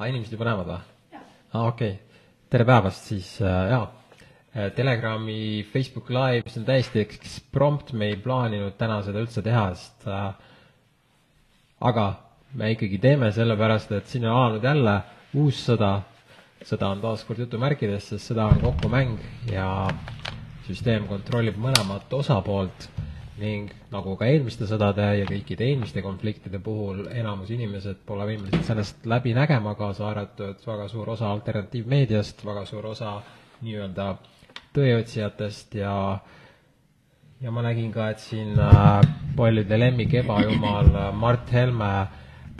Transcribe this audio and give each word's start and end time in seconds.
aa, 0.00 0.08
inimesed 0.08 0.32
juba 0.32 0.48
näevad 0.48 0.68
või? 0.70 0.78
aa, 1.52 1.64
okei 1.66 1.90
okay.. 1.92 2.20
tere 2.52 2.64
päevast 2.68 3.10
siis 3.12 3.34
äh,, 3.44 3.64
jaa. 3.74 3.88
Telegrami 4.74 5.62
Facebook 5.70 6.08
Live, 6.10 6.50
see 6.50 6.58
on 6.58 6.64
täiesti 6.66 6.98
eksprompt, 7.04 7.92
me 7.94 8.08
ei 8.10 8.16
plaaninud 8.18 8.74
täna 8.80 8.96
seda 9.06 9.20
üldse 9.22 9.44
teha, 9.46 9.68
sest 9.78 10.08
äh, 10.10 10.24
aga 11.86 12.06
me 12.58 12.72
ikkagi 12.74 12.98
teeme 12.98 13.28
sellepärast, 13.36 13.92
et 13.94 14.10
siin 14.10 14.26
on 14.26 14.34
alanud 14.34 14.66
jälle 14.66 14.96
uus 15.38 15.60
sõda. 15.68 15.92
sõda 16.66 16.90
on 16.90 17.04
taas 17.04 17.22
kord 17.28 17.44
jutumärkides, 17.44 18.08
sest 18.10 18.32
sõda 18.32 18.48
on 18.50 18.58
kokkumäng 18.64 19.22
ja 19.52 19.68
süsteem 20.66 21.06
kontrollib 21.06 21.60
mõlemat 21.60 22.10
osapoolt 22.18 22.88
ning 23.40 23.70
nagu 23.92 24.14
ka 24.20 24.28
eelmiste 24.28 24.68
sõdade 24.68 25.06
ja 25.18 25.28
kõikide 25.28 25.66
eelmiste 25.66 26.02
konfliktide 26.04 26.60
puhul 26.62 27.06
enamus 27.08 27.50
inimesed 27.54 28.02
pole 28.06 28.26
võimelised 28.28 28.66
sellest 28.68 29.06
läbi 29.08 29.32
nägema, 29.36 29.74
kaasa 29.78 30.10
arvatud 30.10 30.60
väga 30.66 30.88
suur 30.92 31.14
osa 31.16 31.30
alternatiivmeediast, 31.32 32.44
väga 32.46 32.66
suur 32.68 32.90
osa 32.92 33.16
nii-öelda 33.64 34.12
tõeotsijatest 34.76 35.74
ja 35.80 35.94
ja 37.40 37.50
ma 37.50 37.62
nägin 37.64 37.92
ka, 37.92 38.10
et 38.12 38.20
siin 38.20 38.58
äh, 38.60 39.00
paljude 39.36 39.78
lemmik 39.78 40.14
ebajumal 40.20 40.90
äh, 40.92 41.12
Mart 41.16 41.52
Helme 41.52 41.92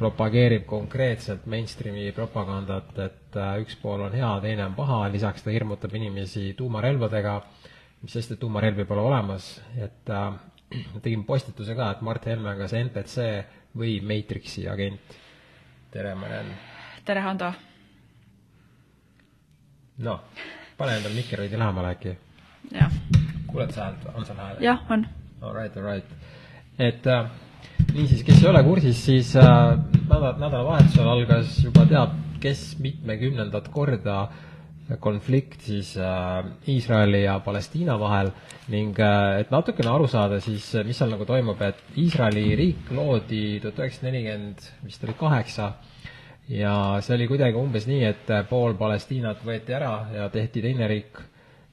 propageerib 0.01 0.65
konkreetselt 0.66 1.45
mainstreami 1.46 2.06
propagandat, 2.16 2.95
et 3.04 3.37
äh, 3.37 3.59
üks 3.60 3.76
pool 3.82 4.06
on 4.06 4.16
hea, 4.16 4.30
teine 4.40 4.65
on 4.70 4.76
paha, 4.78 5.02
lisaks 5.12 5.45
ta 5.45 5.52
hirmutab 5.52 5.95
inimesi 6.01 6.54
tuumarelvadega, 6.56 7.34
mis 8.01 8.16
sest, 8.16 8.32
et 8.32 8.40
tuumarelvi 8.40 8.88
pole 8.88 9.04
olemas, 9.04 9.52
et 9.76 10.15
tegin 11.05 11.24
postituse 11.24 11.74
ka, 11.77 11.91
et 11.95 12.05
Mart 12.06 12.27
Helme 12.27 12.55
kas 12.59 12.74
NPC 12.79 13.27
või 13.79 13.98
Matrixi 14.05 14.66
agent. 14.69 15.19
tere, 15.91 16.15
Maren. 16.15 16.55
tere, 17.05 17.20
Hando. 17.20 17.52
noh, 19.99 20.21
pane 20.79 20.96
endale 20.96 21.24
veidi 21.38 21.59
lähemale 21.59 21.95
äkki. 21.96 22.16
jah, 22.73 22.93
kuuled 23.46 23.73
sa 23.74 23.85
häält, 23.90 24.09
on 24.15 24.27
sul 24.27 24.37
hääl? 24.37 24.62
jah, 24.65 24.82
on. 24.90 25.07
Alright, 25.43 25.77
alright. 25.77 26.16
et 26.79 27.07
äh, 27.07 27.30
niisiis, 27.95 28.24
kes 28.24 28.43
ei 28.43 28.51
ole 28.51 28.62
kursis, 28.65 29.05
siis 29.05 29.37
äh, 29.37 29.79
nädal, 30.09 30.34
nädalavahetusel 30.38 31.09
algas 31.09 31.59
juba 31.65 31.87
teab 31.87 32.18
kes 32.40 32.79
mitmekümnendat 32.80 33.68
korda 33.68 34.29
konflikt 35.01 35.63
siis 35.63 35.93
äh, 35.96 36.45
Iisraeli 36.69 37.23
ja 37.24 37.38
Palestiina 37.45 37.99
vahel 38.01 38.33
ning 38.73 38.99
äh, 38.99 39.41
et 39.45 39.51
natukene 39.55 39.93
aru 39.93 40.09
saada 40.10 40.41
siis, 40.43 40.73
mis 40.87 40.99
seal 40.99 41.15
nagu 41.15 41.27
toimub, 41.29 41.63
et 41.63 41.99
Iisraeli 42.01 42.49
riik 42.59 42.91
loodi 42.96 43.61
tuhat 43.63 43.79
üheksasada 43.85 44.11
nelikümmend 44.11 44.68
vist 44.85 45.05
oli 45.07 45.16
kaheksa 45.21 45.73
ja 46.51 46.74
see 47.05 47.15
oli 47.15 47.29
kuidagi 47.30 47.59
umbes 47.61 47.87
nii, 47.87 48.05
et 48.09 48.33
pool 48.51 48.74
Palestiinat 48.79 49.45
võeti 49.46 49.77
ära 49.77 49.95
ja 50.16 50.30
tehti 50.35 50.65
teine 50.65 50.88
riik 50.91 51.23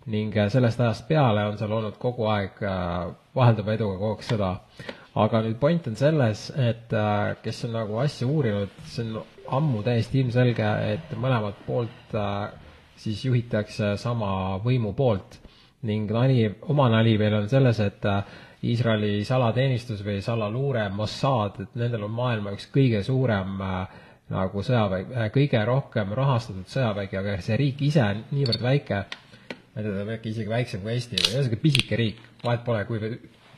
ning 0.08 0.36
äh, 0.38 0.52
sellest 0.52 0.80
ajast 0.80 1.08
peale 1.08 1.44
on 1.50 1.58
seal 1.60 1.74
olnud 1.74 1.98
kogu 2.00 2.28
aeg 2.32 2.62
äh, 2.64 3.10
vahelduva 3.36 3.76
eduga 3.76 3.98
kogu 3.98 4.14
aeg 4.14 4.24
sõda. 4.28 4.52
aga 5.18 5.42
nüüd 5.42 5.58
point 5.60 5.88
on 5.90 5.96
selles, 5.98 6.48
et 6.54 6.94
äh, 6.94 7.34
kes 7.44 7.64
on 7.66 7.74
nagu 7.74 7.98
asja 8.04 8.28
uurinud, 8.30 8.74
see 8.86 9.08
on 9.08 9.24
ammu 9.58 9.82
täiesti 9.84 10.22
ilmselge, 10.22 10.68
et 10.94 11.16
mõlemalt 11.18 11.60
poolt 11.66 12.16
äh, 12.16 12.67
siis 12.98 13.24
juhitakse 13.26 13.96
sama 14.02 14.58
võimu 14.64 14.94
poolt 14.98 15.40
ning 15.88 16.10
nali, 16.12 16.42
oma 16.72 16.90
nali 16.90 17.14
veel 17.20 17.38
on 17.38 17.50
selles, 17.50 17.80
et 17.84 18.06
äh, 18.10 18.36
Iisraeli 18.68 19.22
salateenistus 19.26 20.02
või 20.06 20.18
salaluure 20.26 20.88
Mossad, 20.90 21.60
et 21.62 21.76
nendel 21.78 22.08
on 22.08 22.16
maailma 22.18 22.56
üks 22.56 22.66
kõige 22.74 23.04
suurem 23.06 23.62
äh, 23.62 24.00
nagu 24.34 24.64
sõjavägi, 24.66 25.30
kõige 25.36 25.62
rohkem 25.68 26.12
rahastatud 26.18 26.68
sõjavägi, 26.72 27.20
aga 27.20 27.38
see 27.46 27.58
riik 27.62 27.82
ise 27.88 28.04
on 28.04 28.24
niivõrd 28.34 28.64
väike, 28.66 29.04
ma 29.08 29.80
ei 29.80 29.86
tea, 29.86 29.94
ta 29.94 30.04
on 30.04 30.14
äkki 30.18 30.34
isegi 30.34 30.52
väiksem 30.52 30.84
kui 30.84 30.96
Eesti 30.96 31.22
või 31.22 31.36
ühesõnaga 31.36 31.62
pisike 31.64 32.00
riik, 32.02 32.24
vahet 32.44 32.66
pole, 32.66 32.84
kui 32.90 33.00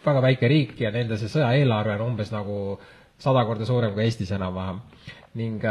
väga 0.06 0.24
väike 0.28 0.52
riik 0.52 0.75
ja 0.84 0.92
nende 0.94 1.18
see 1.19 1.31
sõjaeelarve 1.31 1.96
on 1.97 2.12
umbes 2.12 2.34
nagu 2.36 2.59
sada 3.19 3.44
korda 3.47 3.66
suurem 3.68 3.96
kui 3.96 4.06
Eestis 4.06 4.31
enam-vähem. 4.36 4.84
Ning 5.38 5.62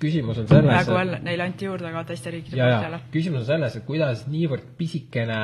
küsimus 0.00 0.38
on 0.40 0.48
selles 0.48 0.70
praegu 0.70 0.98
jälle, 0.98 1.18
neile 1.26 1.44
anti 1.44 1.66
juurde 1.68 1.92
ka 1.92 2.04
teiste 2.08 2.30
riikide 2.30 2.56
poolt 2.56 2.86
jälle. 2.86 3.00
küsimus 3.12 3.42
on 3.44 3.48
selles, 3.52 3.76
et 3.76 3.84
kuidas 3.84 4.26
niivõrd 4.32 4.70
pisikene 4.78 5.40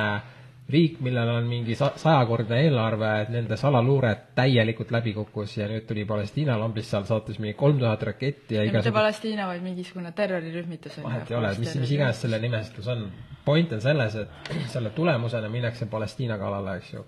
riik, 0.71 1.00
millel 1.04 1.28
on 1.28 1.48
mingi 1.50 1.75
sa- 1.75 1.93
sajakordne 1.99 2.60
eelarve, 2.65 3.10
et 3.22 3.32
nende 3.34 3.56
salaluure 3.59 4.12
täielikult 4.38 4.93
läbi 4.94 5.12
kukkus 5.16 5.56
ja 5.59 5.66
nüüd 5.70 5.87
tuli 5.88 6.04
Palestiina 6.09 6.59
lambist 6.60 6.94
seal, 6.94 7.06
saatis 7.09 7.41
mingi 7.43 7.56
kolm 7.59 7.81
tuhat 7.81 8.03
raketti 8.10 8.54
ja 8.54 8.62
ja 8.62 8.69
mitte 8.69 8.78
igasugu 8.78 8.99
Palestiina, 9.00 9.49
vaid 9.50 9.65
mingisugune 9.66 10.12
terrorirühmitus 10.12 10.99
on 10.99 11.09
vahet 11.09 11.31
ei 11.31 11.37
ole, 11.37 11.53
mis, 11.59 11.75
mis 11.82 11.97
iganes 11.97 12.22
selle 12.22 12.38
nimestus 12.38 12.88
on. 12.88 13.10
point 13.44 13.72
on 13.72 13.81
selles, 13.81 14.15
et 14.16 14.54
selle 14.75 14.91
tulemusena 14.94 15.49
minnakse 15.49 15.87
Palestiina 15.87 16.38
kallale, 16.38 16.76
eks 16.78 16.94
ju. 16.94 17.04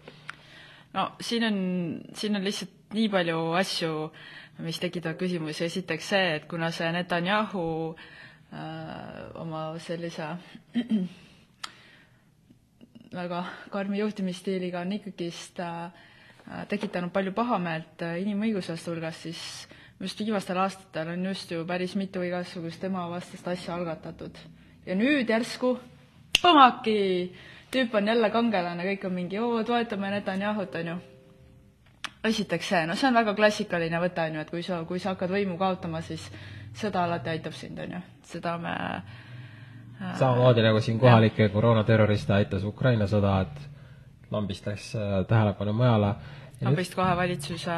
no 0.95 1.11
siin 1.21 1.45
on, 1.45 1.59
siin 2.15 2.37
on 2.37 2.45
lihtsalt 2.45 2.82
nii 2.95 3.09
palju 3.13 3.41
asju, 3.59 3.93
mis 4.63 4.79
tekitavad 4.81 5.19
küsimusi, 5.21 5.65
esiteks 5.67 6.09
see, 6.13 6.31
et 6.37 6.47
kuna 6.51 6.71
see 6.75 6.91
Netanyahu 6.93 7.67
äh, 7.93 9.37
oma 9.41 9.65
sellise 9.83 10.29
väga 13.13 13.45
karmi 13.73 13.99
juhtimisstiiliga 14.01 14.81
on 14.81 14.93
ikkagist 14.97 15.61
äh, 15.61 15.93
tekitanud 16.69 17.13
palju 17.13 17.33
pahameelt 17.37 18.03
äh, 18.05 18.19
inimõiguslaste 18.25 18.91
hulgas, 18.93 19.23
siis 19.25 19.43
just 20.03 20.21
viimastel 20.21 20.59
aastatel 20.59 21.15
on 21.15 21.25
just 21.31 21.51
ju 21.53 21.65
päris 21.69 21.97
mitu 21.97 22.23
igasugust 22.27 22.81
tema 22.81 23.07
vastast 23.11 23.49
asja 23.49 23.75
algatatud. 23.77 24.37
ja 24.87 24.95
nüüd 24.99 25.29
järsku 25.31 25.77
põmaki, 26.43 27.33
tüüp 27.71 27.95
on 27.95 28.09
jälle 28.11 28.31
kangelane, 28.31 28.85
kõik 28.85 29.07
on 29.07 29.15
mingi 29.15 29.39
oo, 29.39 29.63
toetame 29.65 30.11
Netanyahut, 30.11 30.75
on 30.75 30.87
see, 32.31 32.87
no 32.87 32.95
see 32.95 33.09
on 33.09 33.15
väga 33.15 33.35
klassikaline 33.35 33.99
võte, 34.03 34.27
on 34.29 34.35
ju, 34.39 34.41
et 34.41 34.51
kui 34.51 34.63
sa, 34.63 34.85
kui 34.87 34.99
sa 35.03 35.15
hakkad 35.15 35.31
võimu 35.31 35.59
kaotama, 35.59 36.01
siis 36.03 36.29
sõda 36.79 37.05
alati 37.05 37.31
aitab 37.31 37.53
sind, 37.53 37.79
on 37.79 37.97
ju. 37.97 38.03
seda 38.33 38.57
me 38.59 38.75
äh, 38.75 40.15
samamoodi 40.19 40.63
nagu 40.63 40.81
siin 40.81 41.01
kohalikke 41.03 41.49
koroonaterroriste 41.53 42.35
aitas 42.37 42.65
Ukraina 42.65 43.09
sõda, 43.11 43.41
et 43.47 44.31
lambist 44.33 44.67
läks 44.67 44.93
äh, 44.97 45.19
tähelepanu 45.29 45.75
mujale. 45.77 46.15
lambist 46.63 46.95
kohe 46.95 47.17
valitsuse 47.19 47.77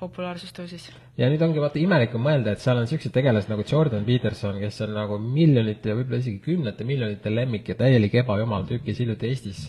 populaarsus 0.00 0.50
tõusis. 0.56 0.88
ja 1.16 1.28
nüüd 1.30 1.42
ongi 1.46 1.62
vaata 1.62 1.78
imelik 1.78 2.14
on 2.18 2.24
mõelda, 2.26 2.56
et 2.56 2.64
seal 2.64 2.82
on 2.82 2.90
siuksed 2.90 3.14
tegelased 3.14 3.50
nagu 3.52 3.62
Jordan 3.68 4.04
Peterson, 4.04 4.58
kes 4.60 4.80
on 4.86 4.96
nagu 4.98 5.18
miljonite 5.22 5.92
ja 5.92 5.98
võib-olla 5.98 6.18
isegi 6.18 6.42
kümnete 6.42 6.84
miljonite 6.84 7.30
lemmik 7.30 7.68
ja 7.68 7.78
täielik 7.78 8.18
ebajumal 8.24 8.66
tüüp, 8.66 8.82
kes 8.88 8.98
hiljuti 9.04 9.30
Eestis, 9.30 9.62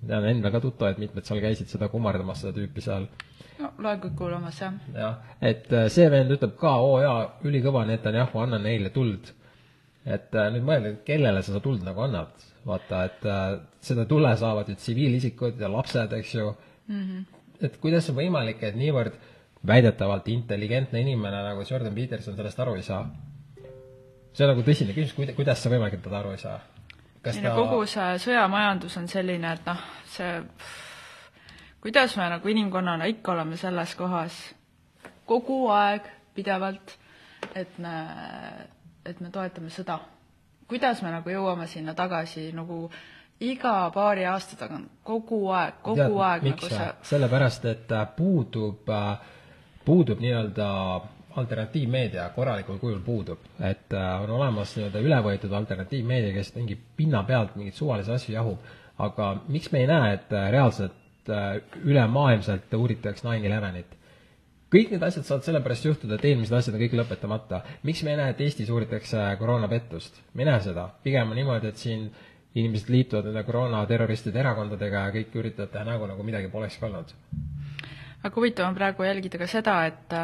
ma 0.00 0.08
tean 0.08 0.28
endal 0.30 0.52
ka 0.54 0.60
tuttavaid, 0.62 1.00
mitmed 1.02 1.26
seal 1.26 1.40
käisid 1.42 1.70
seda 1.72 1.88
kummardamas, 1.92 2.42
seda 2.42 2.54
tüüpi 2.56 2.84
seal. 2.84 3.08
no 3.58 3.72
loen 3.84 4.02
kõik 4.02 4.14
kuulamas, 4.18 4.60
jah. 4.62 4.76
jah, 4.94 5.16
et 5.40 5.72
äh, 5.72 5.88
see 5.92 6.06
vend 6.12 6.34
ütleb 6.36 6.54
ka, 6.60 6.76
oo 6.84 7.00
jaa, 7.02 7.24
ülikõva 7.48 7.84
Netanyahu, 7.88 8.42
anna 8.44 8.60
neile 8.62 8.92
tuld. 8.94 9.32
et 10.06 10.34
äh, 10.34 10.52
nüüd 10.54 10.66
mõelda, 10.68 10.94
kellele 11.06 11.42
sa 11.42 11.52
seda 11.52 11.64
tuld 11.64 11.82
nagu 11.86 12.04
annad, 12.06 12.46
vaata, 12.68 13.02
et 13.10 13.26
äh, 13.26 13.48
seda 13.90 14.06
tule 14.08 14.30
saavad 14.36 14.70
ju 14.70 14.78
tsiviilisikud 14.78 15.60
ja 15.60 15.70
lapsed, 15.72 16.14
eks 16.20 16.34
ju 16.34 16.52
mm. 16.52 17.02
-hmm. 17.02 17.42
et 17.66 17.80
kuidas 17.82 18.10
on 18.10 18.16
võimalik, 18.22 18.62
et 18.62 18.76
niivõrd 18.76 19.18
väidetavalt 19.66 20.28
intelligentne 20.28 21.00
inimene 21.00 21.42
nagu 21.42 21.64
Jordan 21.70 21.94
Peterson 21.94 22.36
sellest 22.36 22.60
aru 22.60 22.74
ei 22.78 22.82
saa? 22.82 23.02
see 24.32 24.46
on 24.46 24.52
nagu 24.54 24.62
tõsine 24.62 24.94
küsimus, 24.94 25.16
kuida-, 25.16 25.34
kuidas 25.34 25.62
see 25.62 25.72
võimalik, 25.72 25.98
et 25.98 26.02
ta 26.02 26.18
aru 26.20 26.30
ei 26.36 26.38
saa? 26.38 26.60
Kas 27.22 27.40
no 27.42 27.54
kogu 27.56 27.80
see 27.86 28.18
sõjamajandus 28.22 28.96
on 29.00 29.08
selline, 29.10 29.52
et 29.58 29.66
noh, 29.66 29.82
see, 30.12 30.38
kuidas 31.82 32.16
me 32.16 32.28
nagu 32.34 32.48
inimkonnana 32.48 33.08
ikka 33.10 33.32
oleme 33.32 33.58
selles 33.60 33.94
kohas 33.98 34.38
kogu 35.28 35.66
aeg 35.74 36.06
pidevalt, 36.34 36.94
et 37.54 37.78
me, 37.82 37.94
et 39.04 39.20
me 39.20 39.30
toetame 39.34 39.70
sõda. 39.74 39.98
kuidas 40.68 41.02
me 41.02 41.10
nagu 41.10 41.30
jõuame 41.30 41.66
sinna 41.66 41.94
tagasi 41.96 42.50
nagu 42.52 42.90
iga 43.40 43.90
paari 43.94 44.24
aasta 44.26 44.56
tagant, 44.56 44.90
kogu 45.02 45.48
aeg, 45.54 45.78
kogu 45.82 46.00
Tead, 46.02 46.18
aeg 46.28 46.48
nagu 46.50 46.70
see, 46.72 46.88
sellepärast, 47.12 47.64
et 47.70 47.92
äh, 47.92 48.08
puudub, 48.16 48.90
puudub 49.84 50.20
nii-öelda 50.20 50.68
alternatiivmeedia 51.38 52.28
korralikul 52.34 52.78
kujul 52.78 53.00
puudub, 53.04 53.44
et 53.60 53.94
äh, 53.94 54.22
on 54.22 54.30
olemas 54.38 54.74
nii-öelda 54.76 55.02
üle 55.04 55.20
võetud 55.24 55.54
alternatiivmeedia, 55.60 56.34
kes 56.36 56.54
mingi 56.56 56.78
pinna 56.96 57.22
pealt 57.28 57.56
mingeid 57.56 57.76
suvalisi 57.78 58.14
asju 58.14 58.34
jahub, 58.34 58.72
aga 58.98 59.34
miks 59.48 59.72
me 59.72 59.84
ei 59.84 59.90
näe, 59.90 60.16
et 60.18 60.34
äh, 60.34 60.50
reaalselt 60.54 61.30
äh, 61.30 61.60
ülemaailmselt 61.84 62.74
uuritakse 62.78 63.28
nine 63.28 63.46
elevenit? 63.50 63.94
kõik 64.68 64.90
need 64.92 65.04
asjad 65.04 65.24
saavad 65.24 65.46
sellepärast 65.46 65.86
juhtuda, 65.86 66.18
et 66.18 66.26
eelmised 66.28 66.52
asjad 66.52 66.74
on 66.76 66.82
kõik 66.82 66.96
lõpetamata. 66.98 67.62
miks 67.88 68.02
me 68.04 68.12
ei 68.12 68.18
näe, 68.20 68.34
et 68.34 68.40
Eestis 68.44 68.70
uuritakse 68.70 69.22
koroonapettust? 69.40 70.20
me 70.34 70.44
ei 70.44 70.50
näe 70.50 70.60
seda, 70.64 70.90
pigem 71.02 71.30
on 71.30 71.40
niimoodi, 71.40 71.72
et 71.72 71.80
siin 71.80 72.10
inimesed 72.58 72.90
liituvad 72.92 73.28
nende 73.28 73.42
koroonaterroristide 73.46 74.40
erakondadega 74.40 75.06
ja 75.06 75.14
kõik 75.14 75.34
üritavad 75.40 75.72
teha 75.72 75.86
nägu, 75.88 76.06
nagu 76.10 76.26
midagi 76.26 76.52
polekski 76.52 76.84
olnud. 76.88 77.12
väga 78.22 78.34
huvitav 78.34 78.68
on 78.68 78.76
praegu 78.76 79.06
jälgida 79.06 79.38
ka 79.38 79.46
seda, 79.46 79.80
et 79.86 80.16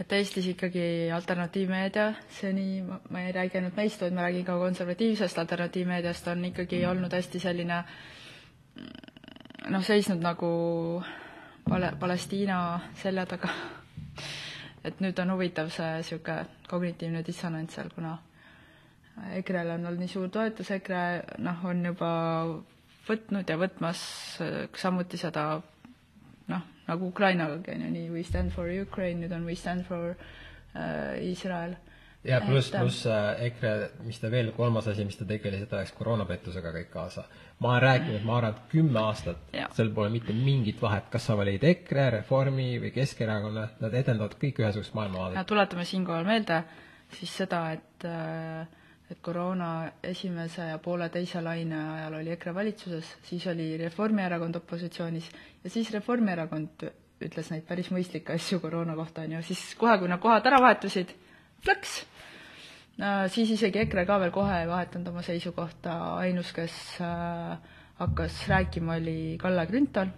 et 0.00 0.12
Eestis 0.14 0.46
ikkagi 0.52 0.82
alternatiivmeedia, 1.14 2.12
seni 2.30 2.82
ma, 2.86 3.00
ma 3.10 3.22
ei 3.26 3.32
räägi 3.34 3.58
ainult 3.58 3.76
meist, 3.78 4.02
vaid 4.04 4.14
ma 4.14 4.22
räägin 4.28 4.44
ka 4.46 4.54
konservatiivsest 4.60 5.38
alternatiivmeediast, 5.42 6.28
on 6.30 6.44
ikkagi 6.52 6.84
olnud 6.86 7.12
hästi 7.16 7.40
selline 7.42 7.80
noh, 9.74 9.82
seisnud 9.84 10.22
nagu 10.22 10.50
pale-, 11.68 11.96
Palestiina 12.00 12.60
selja 13.02 13.26
taga. 13.26 13.50
et 14.86 15.00
nüüd 15.02 15.18
on 15.18 15.32
huvitav 15.34 15.68
see 15.74 15.88
niisugune 15.98 16.44
kognitiivne 16.70 17.20
dissonants 17.26 17.74
seal, 17.74 17.88
kuna 17.94 18.12
EKRE-l 19.40 19.72
on 19.74 19.86
olnud 19.88 19.98
nii 20.04 20.08
suur 20.12 20.28
toetus, 20.32 20.70
EKRE 20.76 21.02
noh, 21.44 21.64
on 21.66 21.82
juba 21.90 22.10
võtnud 23.08 23.50
ja 23.50 23.56
võtmas 23.58 24.00
samuti 24.78 25.18
seda 25.18 25.48
noh, 26.48 26.64
nagu 26.88 27.12
Ukrainagagi 27.12 27.74
on 27.76 27.86
ju 27.86 27.90
nii, 27.94 28.08
we 28.14 28.24
stand 28.24 28.54
for 28.54 28.70
Ukraine, 28.82 29.20
nüüd 29.24 29.34
on 29.36 29.46
we 29.48 29.56
stand 29.56 29.86
for 29.88 30.14
äh, 30.14 31.20
Iisrael 31.24 31.76
äh, 31.76 31.88
ja 32.24 32.40
pluss, 32.40 32.70
pluss 32.70 33.06
äh, 33.06 33.46
EKRE, 33.46 33.90
mis 34.06 34.18
ta 34.20 34.30
veel, 34.30 34.50
kolmas 34.56 34.88
asi, 34.90 35.04
mis 35.06 35.16
ta 35.18 35.26
tegi, 35.28 35.48
oli 35.48 35.60
see, 35.60 35.68
et 35.68 35.72
ta 35.72 35.82
läks 35.82 35.94
koroonapettusega 35.96 36.72
kõik 36.74 36.90
kaasa. 36.92 37.24
ma 37.58 37.72
olen 37.72 37.82
rääkinud, 37.82 38.24
ma 38.26 38.36
arvan, 38.38 38.56
et 38.56 38.72
kümme 38.72 39.00
aastat, 39.02 39.40
seal 39.74 39.92
pole 39.94 40.10
mitte 40.14 40.34
mingit 40.34 40.82
vahet, 40.82 41.08
kas 41.10 41.26
sa 41.26 41.36
valid 41.38 41.64
EKRE, 41.64 42.08
Reformi 42.18 42.68
või 42.82 42.92
Keskerakonna, 42.94 43.68
nad 43.82 43.94
edendavad 43.94 44.36
kõik 44.40 44.60
ühesugust 44.62 44.94
maailmavaadet. 44.98 45.46
tuletame 45.46 45.86
siinkohal 45.88 46.26
meelde 46.28 46.62
siis 47.14 47.36
seda, 47.42 47.62
et 47.78 48.06
äh, 48.06 48.66
et 49.08 49.20
koroona 49.24 49.90
esimese 50.04 50.66
ja 50.68 50.78
poole 50.84 51.08
teise 51.12 51.40
laine 51.40 51.78
ajal 51.94 52.18
oli 52.20 52.32
EKRE 52.34 52.54
valitsuses, 52.54 53.14
siis 53.24 53.46
oli 53.48 53.70
Reformierakond 53.80 54.60
opositsioonis 54.60 55.30
ja 55.64 55.70
siis 55.72 55.90
Reformierakond 55.94 56.84
ütles 57.24 57.48
neid 57.50 57.64
päris 57.66 57.88
mõistlikke 57.94 58.36
asju 58.36 58.60
koroona 58.62 58.94
kohta, 58.98 59.24
on 59.24 59.38
ju, 59.38 59.42
siis 59.48 59.62
kohe, 59.80 59.96
kui 59.98 60.10
nad 60.10 60.20
kohad 60.22 60.46
ära 60.46 60.60
vahetusid, 60.62 61.10
plõks, 61.64 61.96
siis 63.34 63.56
isegi 63.56 63.82
EKRE 63.82 64.04
ka 64.06 64.20
veel 64.22 64.34
kohe 64.34 64.60
ei 64.60 64.70
vahetanud 64.70 65.10
oma 65.10 65.24
seisukohta, 65.26 65.96
ainus, 66.20 66.52
kes 66.54 66.76
äh, 67.02 67.74
hakkas 67.98 68.44
rääkima, 68.52 69.00
oli 69.00 69.18
Kalle 69.40 69.66
Grünthal, 69.66 70.12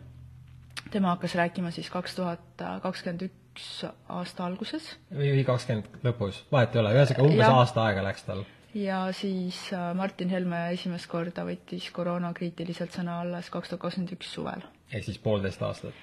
tema 0.91 1.15
hakkas 1.15 1.39
rääkima 1.41 1.73
siis 1.73 1.89
kaks 1.95 2.19
tuhat 2.19 2.67
kakskümmend 2.83 3.29
üks 3.31 3.69
aasta 3.87 4.45
alguses. 4.45 4.97
või 5.15 5.45
kakskümmend 5.47 6.03
lõpus, 6.05 6.45
vahet 6.53 6.75
ei 6.75 6.85
ole, 6.85 6.97
ühesõnaga 6.99 7.29
umbes 7.31 7.47
ja. 7.47 7.61
aasta 7.63 7.87
aega 7.87 8.11
läks 8.11 8.29
tal 8.29 8.45
ja 8.75 9.01
siis 9.13 9.73
äh, 9.73 9.91
Martin 9.97 10.31
Helme 10.31 10.61
esimest 10.75 11.09
korda 11.11 11.45
võttis 11.47 11.89
koroona 11.95 12.33
kriitiliselt 12.37 12.95
sõna 12.95 13.21
alles 13.25 13.51
kaks 13.51 13.73
tuhat 13.73 13.83
kakskümmend 13.83 14.15
üks 14.15 14.31
suvel. 14.37 14.63
ehk 14.93 15.05
siis 15.05 15.19
poolteist 15.19 15.63
aastat? 15.63 15.97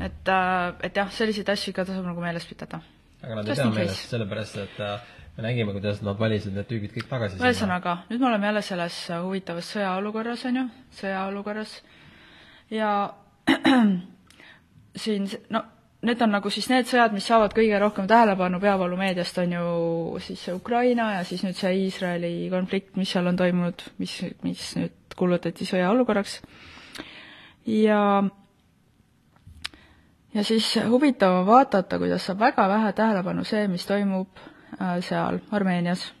et, 0.00 0.28
äh, 0.28 0.72
et 0.88 0.96
jah, 0.96 1.12
selliseid 1.12 1.48
asju 1.52 1.74
ikka 1.74 1.84
tasub 1.90 2.08
nagu 2.08 2.24
meeles 2.24 2.48
pidada. 2.48 2.80
aga 3.22 3.38
nad 3.40 3.48
ei 3.48 3.60
pea 3.60 3.68
meeles, 3.74 4.02
sellepärast 4.08 4.58
et 4.64 4.80
äh, 4.80 5.12
me 5.36 5.46
nägime, 5.48 5.76
kuidas 5.76 6.02
nad 6.02 6.18
valisid 6.18 6.56
need 6.56 6.68
tüübid 6.70 6.96
kõik 6.96 7.08
tagasi 7.12 7.40
ühesõnaga, 7.42 7.98
nüüd 8.10 8.24
me 8.24 8.30
oleme 8.32 8.50
jälle 8.50 8.64
selles 8.64 8.98
huvitavas 9.12 9.70
sõjaolukorras, 9.76 10.48
on 10.48 10.60
ju, 10.62 10.66
sõjaolukorras, 11.02 11.78
ja 12.72 12.92
siin 15.04 15.28
no 15.52 15.66
need 16.02 16.22
on 16.22 16.32
nagu 16.36 16.50
siis 16.52 16.68
need 16.70 16.88
sõjad, 16.88 17.14
mis 17.16 17.26
saavad 17.26 17.54
kõige 17.56 17.78
rohkem 17.80 18.08
tähelepanu 18.10 18.60
peavoolumeediast, 18.60 19.38
on 19.42 19.54
ju 19.56 19.68
siis 20.24 20.42
see 20.44 20.54
Ukraina 20.54 21.12
ja 21.16 21.22
siis 21.24 21.44
nüüd 21.46 21.56
see 21.58 21.72
Iisraeli 21.86 22.32
konflikt, 22.52 22.96
mis 23.00 23.12
seal 23.12 23.26
on 23.30 23.38
toimunud, 23.38 23.86
mis, 24.02 24.18
mis 24.44 24.66
nüüd 24.76 25.16
kuulutati 25.16 25.68
sõjaolukorraks. 25.68 26.40
ja 27.66 28.00
ja 30.34 30.44
siis 30.44 30.74
huvitav 30.88 31.40
on 31.40 31.46
vaadata, 31.46 31.98
kuidas 31.98 32.26
saab 32.26 32.44
väga 32.44 32.68
vähe 32.68 32.92
tähelepanu 32.92 33.44
see, 33.44 33.64
mis 33.68 33.86
toimub 33.86 34.28
äh, 34.80 35.00
seal 35.00 35.40
Armeenias. 35.50 36.12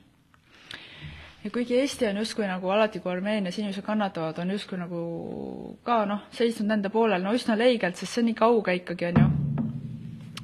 ja 1.44 1.50
kuigi 1.50 1.78
Eesti 1.80 2.06
on 2.06 2.16
justkui 2.16 2.46
nagu 2.46 2.70
alati, 2.70 3.00
kui 3.00 3.12
Armeenias 3.12 3.58
inimesed 3.58 3.84
kannatavad, 3.84 4.38
on 4.38 4.50
justkui 4.50 4.78
nagu 4.78 5.76
ka 5.84 6.04
noh, 6.06 6.24
seisnud 6.32 6.72
nende 6.72 6.88
poolel 6.88 7.22
no 7.22 7.36
üsna 7.36 7.58
leigelt, 7.58 7.96
sest 7.96 8.14
see 8.14 8.24
on 8.24 8.32
nii 8.32 8.40
kauge 8.40 8.74
ikkagi, 8.80 9.12
on 9.12 9.22
ju 9.22 9.55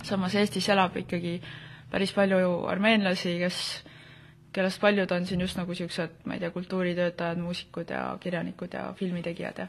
samas 0.03 0.35
Eestis 0.35 0.69
elab 0.73 0.97
ikkagi 0.97 1.37
päris 1.93 2.13
palju 2.17 2.51
armeenlasi, 2.73 3.37
kes, 3.43 3.59
kellest 4.53 4.81
paljud 4.81 5.13
on 5.13 5.27
siin 5.27 5.41
just 5.45 5.59
nagu 5.61 5.73
niisugused, 5.73 6.23
ma 6.25 6.35
ei 6.37 6.43
tea, 6.43 6.51
kultuuritöötajad, 6.51 7.41
muusikud 7.41 7.91
ja 7.91 8.05
kirjanikud 8.21 8.75
ja 8.75 8.93
filmitegijad 8.99 9.65
ja 9.65 9.69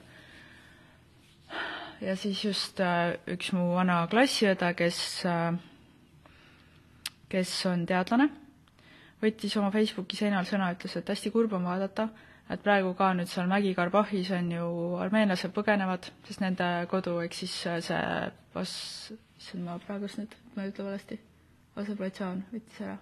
ja 2.04 2.16
siis 2.20 2.44
just 2.46 2.80
äh, 2.84 3.16
üks 3.32 3.52
mu 3.56 3.74
vana 3.78 4.04
klassiõde, 4.12 4.74
kes, 4.78 5.00
äh, 5.30 5.56
kes 7.32 7.52
on 7.70 7.86
teadlane, 7.90 8.30
võttis 9.24 9.56
oma 9.60 9.72
Facebooki 9.74 10.20
seinal 10.20 10.48
sõna, 10.50 10.74
ütles, 10.76 10.98
et 11.00 11.12
hästi 11.14 11.32
kurb 11.34 11.56
on 11.56 11.68
vaadata, 11.68 12.10
et 12.52 12.64
praegu 12.64 12.92
ka 13.00 13.14
nüüd 13.16 13.32
seal 13.32 13.48
Mägi-Karbahhis 13.52 14.34
on 14.36 14.52
ju 14.52 14.70
armeenlased 15.04 15.54
põgenevad, 15.56 16.10
sest 16.28 16.44
nende 16.44 16.70
kodu, 16.92 17.20
ehk 17.24 17.38
siis 17.38 17.56
see 17.88 18.02
bas-, 18.56 19.14
issand, 19.44 19.66
ma 19.68 19.78
praegust 19.84 20.20
nüüd, 20.22 20.36
ma 20.56 20.66
ei 20.66 20.72
ütle 20.74 20.88
valesti, 20.88 21.20
Aserbaidžaan 21.74 22.44
võttis 22.54 22.82
ära. 22.86 22.98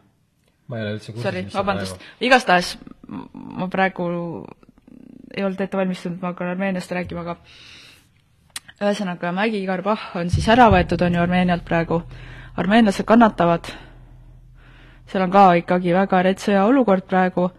ma 0.71 0.79
ei 0.79 0.85
ole 0.85 0.95
üldse 0.95 1.11
kursis, 1.11 1.27
Sorry, 1.27 1.45
vabandust, 1.53 2.09
igastahes 2.23 2.75
ma 3.09 3.67
praegu 3.71 4.07
ei 5.35 5.43
olnud 5.43 5.61
ette 5.61 5.77
valmistunud, 5.79 6.19
ma 6.21 6.31
hakkan 6.31 6.51
Armeeniast 6.53 6.91
rääkima, 6.91 7.23
aga 7.25 7.38
ühesõnaga, 8.81 9.31
Mägi-Karbah 9.38 10.11
on 10.19 10.31
siis 10.33 10.47
ära 10.49 10.69
võetud, 10.73 11.01
on 11.05 11.15
ju, 11.15 11.21
Armeenialt 11.21 11.65
praegu, 11.67 12.01
armeenlased 12.59 13.05
kannatavad, 13.07 13.69
seal 15.11 15.25
on 15.27 15.33
ka 15.33 15.45
ikkagi 15.61 15.94
väga 15.95 16.23
rets 16.27 16.47
sõjaolukord 16.47 17.05
praegu, 17.11 17.49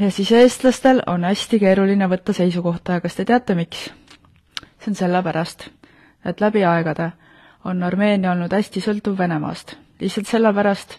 ja 0.00 0.10
siis 0.10 0.32
eestlastel 0.36 1.02
on 1.10 1.26
hästi 1.28 1.60
keeruline 1.60 2.08
võtta 2.08 2.36
seisukohta 2.36 2.98
ja 2.98 3.04
kas 3.04 3.18
te 3.18 3.26
teate, 3.28 3.56
miks? 3.58 3.90
see 4.82 4.90
on 4.90 4.98
sellepärast, 4.98 5.68
et 6.24 6.40
läbi 6.40 6.64
aegade 6.64 7.12
on 7.64 7.82
Armeenia 7.82 8.32
olnud 8.32 8.52
hästi 8.52 8.82
sõltuv 8.82 9.18
Venemaast. 9.18 9.76
lihtsalt 10.00 10.26
sellepärast, 10.26 10.96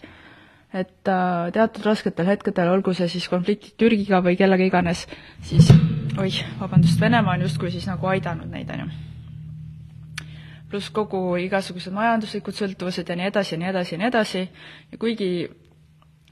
et 0.72 1.08
äh, 1.08 1.50
teatud 1.52 1.84
rasketel 1.84 2.26
hetkedel, 2.26 2.70
olgu 2.72 2.94
see 2.96 3.08
siis 3.12 3.26
konfliktid 3.28 3.76
Türgiga 3.78 4.22
või 4.24 4.36
kellega 4.38 4.64
iganes, 4.64 5.04
siis 5.44 5.68
oih, 6.18 6.38
vabandust, 6.60 7.00
Venemaa 7.00 7.34
on 7.36 7.44
justkui 7.44 7.70
siis 7.70 7.84
nagu 7.86 8.08
aidanud 8.08 8.48
neid, 8.50 8.70
on 8.70 8.86
ju. 8.86 8.88
pluss 10.70 10.90
kogu 10.90 11.36
igasugused 11.38 11.92
majanduslikud 11.94 12.56
sõltuvused 12.56 13.08
ja 13.08 13.16
nii 13.16 13.28
edasi 13.28 13.54
ja 13.54 13.58
nii 13.60 13.68
edasi 13.68 13.94
ja 13.94 13.98
nii 13.98 14.08
edasi, 14.08 14.48
ja 14.92 14.98
kuigi 14.98 15.28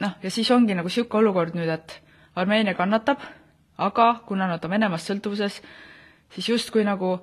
noh, 0.01 0.17
ja 0.23 0.31
siis 0.31 0.51
ongi 0.51 0.75
nagu 0.75 0.89
niisugune 0.89 1.23
olukord 1.23 1.55
nüüd, 1.55 1.69
et 1.69 2.01
Armeenia 2.35 2.75
kannatab, 2.75 3.21
aga 3.77 4.09
kuna 4.27 4.49
nad 4.49 4.65
on 4.65 4.73
Venemaast 4.73 5.13
sõltuvuses, 5.13 5.61
siis 6.33 6.49
justkui 6.49 6.85
nagu 6.89 7.19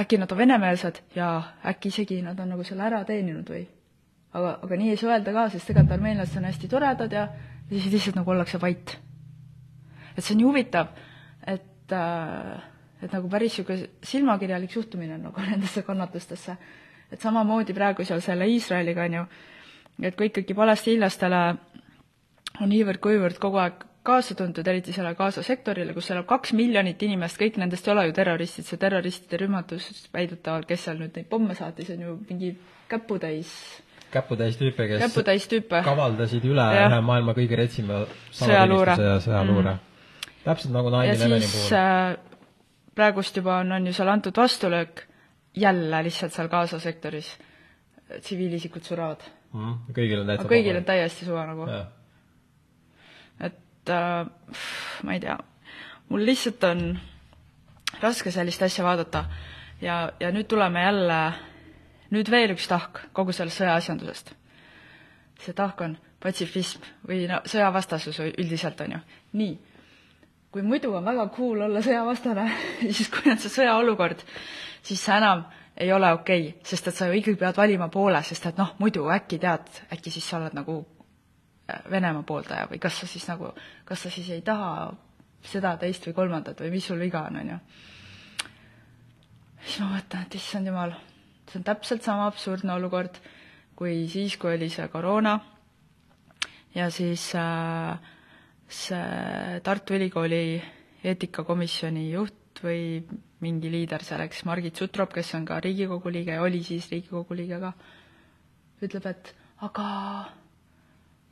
äkki 0.00 0.18
nad 0.18 0.32
on 0.32 0.38
venemeelsed 0.38 1.02
ja 1.14 1.30
äkki 1.64 1.88
isegi 1.88 2.20
nad 2.22 2.40
on 2.40 2.54
nagu 2.54 2.64
selle 2.64 2.86
ära 2.86 3.02
teeninud 3.04 3.50
või 3.50 3.64
aga, 4.36 4.58
aga 4.62 4.78
nii 4.78 4.92
ei 4.92 5.00
saa 5.00 5.14
öelda 5.14 5.34
ka, 5.36 5.48
sest 5.52 5.70
tegelikult 5.70 5.96
armeenlased 5.98 6.38
on 6.40 6.48
hästi 6.48 6.70
toredad 6.72 7.12
ja, 7.12 7.26
ja 7.70 7.80
siis 7.80 7.92
lihtsalt 7.92 8.20
nagu 8.20 8.32
ollakse 8.32 8.60
vait. 8.62 8.96
et 10.16 10.24
see 10.24 10.34
on 10.34 10.42
nii 10.42 10.48
huvitav, 10.48 10.92
et 11.46 11.92
äh, 11.92 12.64
et 13.02 13.12
nagu 13.12 13.28
päris 13.28 13.52
niisugune 13.52 13.88
silmakirjalik 14.02 14.72
suhtumine 14.72 15.18
nagu 15.20 15.40
nendesse 15.50 15.82
kannatustesse. 15.82 16.56
et 17.12 17.20
samamoodi 17.20 17.74
praegu 17.74 18.04
seal 18.04 18.20
selle 18.20 18.48
Iisraeliga 18.48 19.04
on 19.04 19.14
ju, 19.14 19.26
et 20.02 20.16
kui 20.16 20.30
ikkagi 20.30 20.54
palestiinlastele 20.54 21.42
on 22.60 22.72
niivõrd-kuivõrd 22.72 23.38
kogu 23.38 23.60
aeg 23.62 23.84
kaasa 24.06 24.36
tuntud, 24.38 24.66
eriti 24.70 24.94
sellele 24.94 25.18
Gaza 25.18 25.42
sektorile, 25.46 25.94
kus 25.96 26.10
elab 26.14 26.28
kaks 26.30 26.52
miljonit 26.56 27.02
inimest, 27.02 27.38
kõik 27.40 27.58
nendest 27.60 27.88
ei 27.88 27.94
ole 27.94 28.06
ju 28.08 28.14
terroristid, 28.16 28.68
see 28.68 28.80
terroristide 28.80 29.40
rühmatus 29.42 30.06
väidetavalt, 30.14 30.68
kes 30.70 30.86
seal 30.86 31.00
nüüd 31.00 31.16
neid 31.18 31.28
pomme 31.32 31.56
saatis, 31.58 31.90
on 31.96 32.04
ju 32.06 32.14
mingi 32.28 32.52
käputäis 32.90 33.50
käputäis 34.14 34.56
tüüpe, 34.60 34.86
kes 34.88 35.02
käputäis 35.02 35.48
tüüpe. 35.50 35.82
kavaldasid 35.84 36.44
üle 36.46 36.66
ja. 36.76 36.86
ühe 36.90 37.00
maailma 37.04 37.34
kõige 37.36 37.58
retsima 37.58 38.04
sõjaluure 38.34 38.94
ja 39.00 39.16
sõjaluure 39.24 39.72
mm.. 39.74 40.38
täpselt 40.44 40.74
nagu 40.76 40.92
nine 40.94 41.16
eleveni 41.16 41.50
puhul 41.50 41.76
äh,. 41.80 42.16
praegust 42.96 43.42
juba 43.42 43.58
on, 43.64 43.74
on 43.78 43.90
ju 43.90 43.96
seal 43.96 44.12
antud 44.14 44.38
vastulöök 44.38 45.02
jälle 45.56 46.02
lihtsalt 46.06 46.36
seal 46.36 46.48
Gaza 46.52 46.80
sektoris 46.80 47.34
tsiviilisikud 48.20 48.86
surevad 48.86 49.26
mm.. 49.52 49.76
kõigil 49.98 50.22
on 50.22 50.32
täitsa 50.32 50.50
kõigil 50.54 50.80
on 50.80 50.88
täiesti 50.94 51.28
suva 51.28 51.46
nagu. 51.50 51.68
et 53.40 53.52
äh, 53.52 53.65
ma 53.92 55.14
ei 55.14 55.20
tea, 55.20 55.36
mul 56.08 56.24
lihtsalt 56.26 56.64
on 56.64 56.88
raske 58.02 58.30
sellist 58.30 58.62
asja 58.62 58.84
vaadata 58.84 59.24
ja, 59.82 60.12
ja 60.20 60.32
nüüd 60.32 60.48
tuleme 60.50 60.82
jälle, 60.82 61.20
nüüd 62.14 62.30
veel 62.30 62.54
üks 62.56 62.68
tahk 62.70 63.06
kogu 63.16 63.34
sellest 63.36 63.62
sõjaasjandusest. 63.62 64.34
see 65.40 65.52
tahk 65.52 65.80
on 65.84 65.96
patsifism 66.20 66.84
või 67.08 67.26
no 67.28 67.42
sõjavastasus 67.44 68.20
üldiselt, 68.24 68.80
on 68.80 68.96
ju. 68.96 69.00
nii, 69.32 69.58
kui 70.50 70.62
muidu 70.62 70.94
on 70.96 71.04
väga 71.04 71.28
cool 71.36 71.66
olla 71.68 71.82
sõjavastane 71.84 72.48
siis 72.96 73.08
kui 73.12 73.30
on 73.30 73.38
see 73.38 73.52
sõjaolukord, 73.52 74.24
siis 74.82 75.02
sa 75.02 75.20
enam 75.20 75.46
ei 75.76 75.92
ole 75.92 76.12
okei 76.12 76.48
okay,, 76.48 76.60
sest 76.64 76.88
et 76.88 76.96
sa 76.96 77.08
ju 77.08 77.18
ikkagi 77.20 77.38
pead 77.40 77.56
valima 77.56 77.88
poole, 77.92 78.22
sest 78.24 78.46
et 78.46 78.60
noh, 78.60 78.74
muidu 78.78 79.08
äkki 79.12 79.38
tead, 79.38 79.68
äkki 79.92 80.10
siis 80.10 80.28
sa 80.28 80.40
oled 80.40 80.56
nagu 80.56 80.78
äh, 80.80 80.95
Venemaa 81.66 82.22
pooldaja 82.22 82.68
või 82.70 82.78
kas 82.82 83.00
sa 83.00 83.08
siis 83.10 83.26
nagu, 83.26 83.50
kas 83.84 84.06
sa 84.06 84.10
siis 84.14 84.28
ei 84.30 84.42
taha 84.46 84.92
seda, 85.46 85.74
teist 85.80 86.06
või 86.06 86.14
kolmandat 86.14 86.60
või 86.62 86.70
mis 86.76 86.86
sul 86.86 87.00
viga 87.02 87.24
on, 87.26 87.40
on 87.40 87.50
ju. 87.54 87.58
siis 89.64 89.80
ma 89.82 89.90
mõtlen, 89.96 90.26
et 90.26 90.38
issand 90.38 90.70
jumal, 90.70 90.94
see 91.50 91.58
on 91.60 91.66
täpselt 91.66 92.06
sama 92.06 92.28
absurdne 92.30 92.74
olukord, 92.76 93.18
kui 93.76 94.06
siis, 94.10 94.38
kui 94.38 94.54
oli 94.54 94.70
see 94.72 94.86
koroona 94.92 95.34
ja 96.76 96.86
siis 96.90 97.28
äh, 97.34 97.98
see 98.68 99.60
Tartu 99.66 99.98
Ülikooli 99.98 100.62
eetikakomisjoni 101.06 102.10
juht 102.12 102.62
või 102.62 103.02
mingi 103.44 103.70
liider 103.70 104.02
selleks, 104.04 104.44
Margit 104.48 104.78
Sutrop, 104.78 105.12
kes 105.12 105.34
on 105.36 105.44
ka 105.48 105.60
Riigikogu 105.60 106.10
liige, 106.14 106.38
oli 106.40 106.62
siis 106.64 106.88
Riigikogu 106.90 107.36
liige 107.36 107.60
ka, 107.60 107.72
ütleb, 108.86 109.10
et 109.12 109.34
aga 109.66 109.86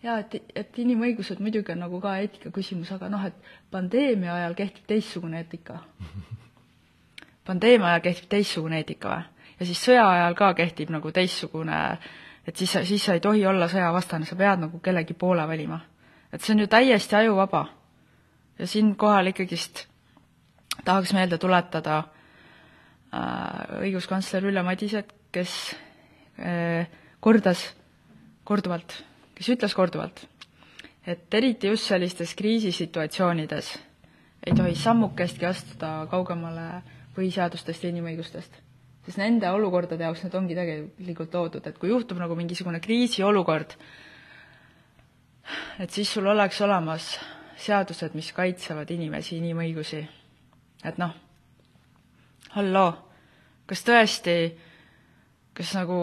jaa, 0.04 0.18
et, 0.20 0.37
et 0.54 0.80
inimõigused 0.82 1.40
muidugi 1.42 1.73
on 1.75 1.84
nagu 1.87 2.00
ka 2.02 2.16
eetika 2.23 2.52
küsimus, 2.54 2.90
aga 2.94 3.08
noh, 3.12 3.23
et 3.25 3.52
pandeemia 3.73 4.34
ajal 4.40 4.56
kehtib 4.58 4.88
teistsugune 4.90 5.40
eetika. 5.40 5.80
pandeemia 7.49 7.94
ajal 7.94 8.04
kehtib 8.08 8.28
teistsugune 8.37 8.82
eetika 8.82 9.14
või? 9.14 9.30
ja 9.61 9.68
siis 9.68 9.80
sõja 9.87 10.04
ajal 10.11 10.37
ka 10.38 10.50
kehtib 10.58 10.90
nagu 10.90 11.12
teistsugune, 11.14 11.80
et 12.46 12.56
siis, 12.56 12.73
siis 12.88 13.04
sa 13.04 13.14
ei 13.16 13.23
tohi 13.23 13.44
olla 13.46 13.68
sõjavastane, 13.70 14.26
sa 14.26 14.37
pead 14.37 14.64
nagu 14.66 14.80
kellegi 14.82 15.14
poole 15.14 15.46
valima. 15.49 15.80
et 16.32 16.42
see 16.42 16.54
on 16.54 16.64
ju 16.64 16.66
täiesti 16.66 17.16
ajuvaba. 17.16 17.66
ja 18.58 18.66
siinkohal 18.66 19.26
ikkagist 19.26 19.87
tahaks 20.84 21.12
meelde 21.14 21.38
tuletada 21.38 22.02
äh, 23.14 23.80
õiguskantsler 23.80 24.44
Ülle 24.44 24.62
Madiset, 24.62 25.14
kes 25.32 25.76
äh, 26.38 26.88
kordas 27.20 27.75
korduvalt, 28.44 29.04
kes 29.35 29.50
ütles 29.55 29.75
korduvalt, 29.75 30.25
et 31.07 31.35
eriti 31.35 31.71
just 31.73 31.88
sellistes 31.91 32.35
kriisisituatsioonides 32.38 33.75
ei 34.47 34.55
tohi 34.57 34.75
sammukestki 34.76 35.47
astuda 35.49 36.07
kaugemale 36.11 36.83
põhiseadustest 37.17 37.85
ja 37.85 37.93
inimõigustest. 37.93 38.61
sest 39.05 39.21
nende 39.21 39.50
olukordade 39.50 40.05
jaoks 40.05 40.23
need 40.25 40.35
ongi 40.35 40.55
tegelikult 40.57 41.35
loodud, 41.35 41.67
et 41.67 41.79
kui 41.79 41.88
juhtub 41.88 42.19
nagu 42.19 42.35
mingisugune 42.37 42.81
kriisiolukord, 42.81 43.76
et 45.79 45.91
siis 45.91 46.12
sul 46.12 46.26
oleks 46.26 46.61
olemas 46.61 47.19
seadused, 47.57 48.14
mis 48.14 48.33
kaitsevad 48.33 48.91
inimesi, 48.91 49.37
inimõigusi 49.37 50.07
et 50.85 51.00
noh, 51.00 51.12
halloo, 52.55 52.93
kas 53.69 53.83
tõesti, 53.87 54.37
kas 55.57 55.73
nagu 55.79 55.99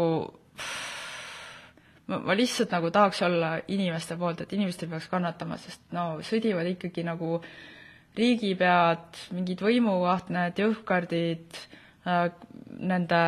ma, 2.12 2.20
ma 2.28 2.36
lihtsalt 2.38 2.74
nagu 2.76 2.92
tahaks 2.94 3.22
olla 3.28 3.54
inimeste 3.72 4.18
poolt, 4.20 4.44
et 4.44 4.54
inimesed 4.58 4.86
ei 4.86 4.92
peaks 4.94 5.10
kannatama, 5.12 5.58
sest 5.62 5.84
no 5.96 6.06
sõdivad 6.26 6.68
ikkagi 6.74 7.06
nagu 7.08 7.40
riigipead, 8.18 9.22
mingid 9.36 9.64
võimuahned, 9.64 10.60
jõhkardid 10.60 11.60
äh,, 12.04 12.26
nende 12.92 13.22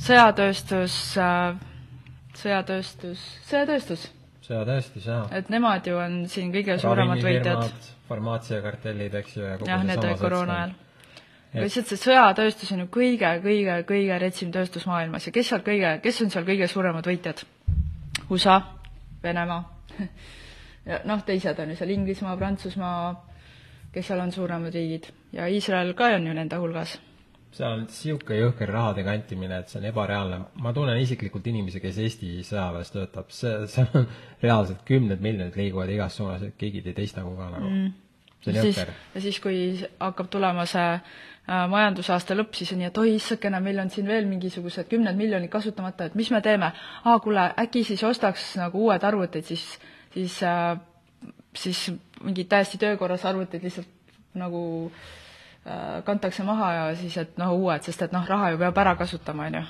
sõjatööstus 0.00 0.96
äh,, 1.20 1.56
sõjatööstus, 2.40 3.22
sõjatööstus. 3.48 4.04
sõjatööstus, 4.44 5.08
jaa. 5.08 5.24
et 5.36 5.48
nemad 5.52 5.88
ju 5.88 5.96
on 6.00 6.22
siin 6.28 6.52
kõige 6.52 6.76
suuremad 6.82 7.24
võitjad 7.24 7.90
farmaatsiakartellid, 8.10 9.14
eks 9.22 9.36
ju, 9.36 9.44
ja 9.46 9.58
kogu 9.58 9.70
jah, 9.70 9.84
olid 9.86 10.20
koroona 10.20 10.56
ajal. 10.60 10.78
Lihtsalt 11.54 11.90
see 11.90 11.98
sõjatööstus 11.98 12.70
on 12.74 12.84
ju 12.84 12.90
kõige, 12.94 13.30
kõige, 13.42 13.78
kõige 13.88 14.18
retsim 14.22 14.52
tööstus 14.54 14.86
maailmas. 14.86 15.26
Ja 15.26 15.32
kes 15.34 15.50
seal 15.50 15.64
kõige, 15.66 15.96
kes 16.04 16.20
on 16.22 16.30
seal 16.30 16.46
kõige 16.46 16.68
suuremad 16.70 17.06
võitjad? 17.10 17.42
USA, 18.30 18.60
Venemaa. 19.22 19.64
Ja 20.88 20.96
noh, 21.04 21.20
teised 21.22 21.58
on 21.60 21.70
ju 21.70 21.76
seal 21.76 21.90
Inglismaa, 21.92 22.38
Prantsusmaa, 22.40 23.10
kes 23.92 24.06
seal 24.08 24.22
on 24.22 24.32
suuremad 24.32 24.74
riigid. 24.74 25.10
Ja 25.36 25.44
Iisrael 25.46 25.92
ka 25.94 26.08
on 26.16 26.26
ju 26.26 26.34
nende 26.34 26.56
hulgas. 26.58 26.94
Seal 27.52 27.74
on 27.74 27.82
niisugune 27.84 28.38
jõhker 28.38 28.70
rahade 28.70 29.02
kantimine, 29.04 29.58
et 29.60 29.70
see 29.70 29.80
on 29.80 29.88
ebareaalne. 29.90 30.38
ma 30.62 30.72
tunnen 30.72 31.00
isiklikult 31.02 31.46
inimesi, 31.50 31.80
kes 31.82 31.98
Eesti 31.98 32.30
sõjaväes 32.46 32.92
töötab, 32.94 33.32
see, 33.34 33.66
seal 33.70 33.90
on 33.98 34.06
reaalselt 34.42 34.84
kümned 34.86 35.20
miljonid 35.20 35.58
liiguvad 35.58 35.90
igas 35.90 36.16
suunas, 36.16 36.44
et 36.46 36.54
keegi 36.58 36.84
ei 36.84 36.94
teist 36.94 37.18
nagu 37.18 37.34
ka 37.36 37.50
nagu 37.50 37.68
mm.. 37.68 37.88
see 38.40 38.52
on 38.54 38.60
jõhker. 38.60 38.94
ja 39.14 39.24
siis, 39.26 39.40
kui 39.42 39.58
hakkab 39.98 40.30
tulema 40.30 40.66
see 40.70 40.86
majandusaasta 41.46 42.36
lõpp, 42.36 42.52
siis 42.54 42.72
on 42.72 42.78
nii, 42.78 42.90
et 42.90 42.98
oi 43.00 43.14
issakene, 43.16 43.58
meil 43.64 43.80
on 43.82 43.88
siin 43.90 44.06
veel 44.06 44.28
mingisugused 44.28 44.86
kümned 44.90 45.16
miljonid 45.18 45.50
kasutamata, 45.50 46.06
et 46.06 46.14
mis 46.14 46.30
me 46.30 46.38
teeme? 46.44 46.68
aa, 47.04 47.16
kuule, 47.24 47.48
äkki 47.58 47.82
siis 47.84 48.04
ostaks 48.06 48.52
nagu 48.60 48.84
uued 48.86 49.02
arvutid, 49.02 49.48
siis, 49.48 49.64
siis 50.14 50.36
äh, 50.46 50.76
siis 51.56 51.88
mingid 52.22 52.46
täiesti 52.52 52.78
töökorras 52.78 53.24
arvutid 53.26 53.64
lihtsalt 53.66 54.38
nagu 54.38 54.60
äh, 54.86 55.00
Äh, 55.60 56.00
kantakse 56.04 56.40
maha 56.42 56.72
ja 56.72 56.84
siis, 56.96 57.18
et 57.20 57.34
noh, 57.36 57.50
uued, 57.52 57.84
sest 57.84 58.06
et 58.06 58.14
noh, 58.16 58.24
raha 58.24 58.54
ju 58.54 58.58
peab 58.62 58.78
ära 58.80 58.94
kasutama, 58.96 59.50
on 59.50 59.58
ju. 59.58 59.64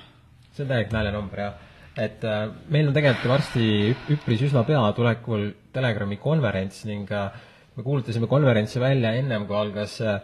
see 0.55 0.62
on 0.62 0.69
täielik 0.71 0.93
naljanumber, 0.95 1.41
jah. 1.43 1.57
et 1.99 2.23
äh, 2.23 2.45
meil 2.71 2.87
on 2.89 2.95
tegelikult 2.95 3.33
varsti 3.33 3.65
üpris 4.15 4.45
üsna 4.47 4.62
pea 4.69 4.85
tulekul 4.95 5.49
Telegrami 5.75 6.21
konverents 6.23 6.85
ning 6.87 7.11
äh, 7.11 7.35
me 7.75 7.83
kuulutasime 7.83 8.31
konverentsi 8.31 8.79
välja 8.79 9.17
ennem, 9.19 9.49
kui 9.50 9.59
algas 9.59 9.97
äh, 10.00 10.21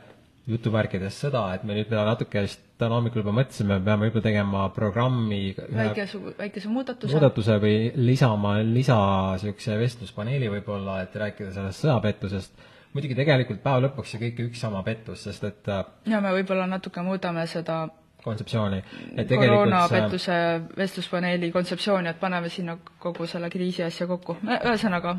jutuvärkides 0.47 1.17
sõda, 1.25 1.49
et 1.57 1.65
me 1.67 1.75
nüüd 1.75 1.91
natuke 1.91 2.45
täna 2.79 3.01
hommikul 3.01 3.25
juba 3.25 3.35
mõtlesime, 3.35 3.81
peame 3.83 4.07
võib-olla 4.07 4.27
tegema 4.29 4.69
programmi 4.75 5.41
väikese, 5.57 6.21
väikese 6.39 6.71
muudatuse. 6.71 7.17
muudatuse 7.17 7.59
või 7.63 7.77
lisama 7.99 8.59
lisa 8.63 8.99
niisuguse 9.35 9.79
vestluspaneeli 9.81 10.53
võib-olla, 10.59 11.01
et 11.03 11.17
rääkida 11.19 11.51
sellest 11.57 11.83
sõjapettusest 11.83 12.67
muidugi 12.97 13.17
tegelikult 13.19 13.63
päeva 13.65 13.83
lõpuks 13.85 14.15
see 14.15 14.23
kõik 14.23 14.43
üks 14.49 14.63
sama 14.65 14.83
pettus, 14.87 15.27
sest 15.27 15.45
et 15.49 15.71
äh, 15.73 15.85
ja 16.09 16.21
me 16.25 16.33
võib-olla 16.39 16.67
natuke 16.71 17.03
muudame 17.05 17.45
seda 17.51 17.85
kontseptsiooni, 18.25 18.81
tegelikult 19.15 19.51
koroonapettuse 19.53 20.37
vestluspaneeli 20.79 21.53
kontseptsiooni, 21.55 22.11
et 22.11 22.21
paneme 22.21 22.51
sinna 22.51 22.77
kogu 23.03 23.29
selle 23.31 23.51
kriisi 23.53 23.85
asja 23.87 24.09
kokku. 24.11 24.39
ühesõnaga, 24.43 25.17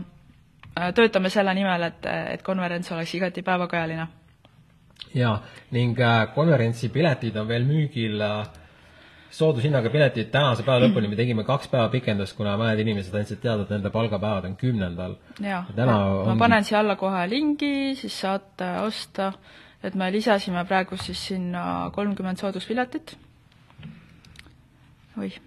äh, 0.74 0.90
töötame 0.98 1.32
selle 1.34 1.54
nimel, 1.56 1.88
et, 1.92 2.10
et 2.38 2.44
konverents 2.44 2.92
oleks 2.96 3.14
igati 3.20 3.46
päevakajaline. 3.48 4.08
Jaa, 5.16 5.42
ning 5.72 6.00
äh, 6.00 6.34
konverentsi 6.36 6.90
piletid 6.90 7.36
on 7.36 7.48
veel 7.48 7.66
müügil 7.66 8.22
äh, 8.22 8.48
soodushinnaga 9.38 9.92
piletid 9.94 10.30
tänase 10.32 10.64
päeva 10.66 10.86
lõpuni, 10.86 11.10
me 11.12 11.18
tegime 11.20 11.46
kaks 11.48 11.70
päeva 11.72 11.90
pikendust, 11.94 12.36
kuna 12.38 12.56
mõned 12.60 12.80
inimesed 12.84 13.16
andsid 13.20 13.42
teada, 13.44 13.66
et 13.66 13.74
nende 13.76 13.92
palgapäevad 13.94 14.48
on 14.50 14.56
kümnendal. 14.60 15.18
ma, 15.42 15.64
ongi... 15.76 16.30
ma 16.32 16.38
panen 16.40 16.68
siia 16.68 16.80
alla 16.82 16.96
kohe 17.00 17.26
lingi, 17.30 17.96
siis 18.00 18.16
saate 18.24 18.70
osta, 18.86 19.32
et 19.84 19.98
me 20.00 20.10
lisasime 20.14 20.64
praegu 20.70 20.98
siis 21.02 21.28
sinna 21.34 21.90
kolmkümmend 21.96 22.42
sooduspiletit. 22.42 23.18
oih, 25.18 25.38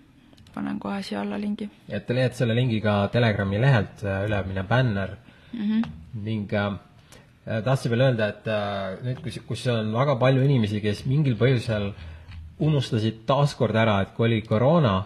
panen 0.54 0.78
kohe 0.82 1.02
siia 1.06 1.22
alla 1.24 1.40
lingi. 1.40 1.70
et 1.88 2.06
te 2.06 2.14
leiate 2.14 2.42
selle 2.42 2.54
lingi 2.54 2.80
ka 2.84 3.00
Telegrami 3.12 3.60
lehelt, 3.60 4.04
äh, 4.04 4.24
ülemine 4.28 4.62
bänner 4.62 5.16
mm 5.52 5.60
-hmm. 5.60 5.90
ning 6.22 6.52
äh, 6.52 6.72
tahtsin 7.44 7.90
veel 7.90 8.06
öelda, 8.10 8.28
et 8.28 8.48
äh, 8.48 8.96
nüüd, 9.04 9.20
kus, 9.24 9.40
kus 9.48 9.66
on 9.72 9.92
väga 9.94 10.16
palju 10.20 10.42
inimesi, 10.44 10.82
kes 10.84 11.04
mingil 11.08 11.38
põhjusel 11.40 11.90
äh, 11.90 12.08
unustasid 12.60 13.24
taaskord 13.28 13.76
ära, 13.76 14.00
et 14.04 14.12
kui 14.16 14.28
oli 14.28 14.40
koroona, 14.44 15.00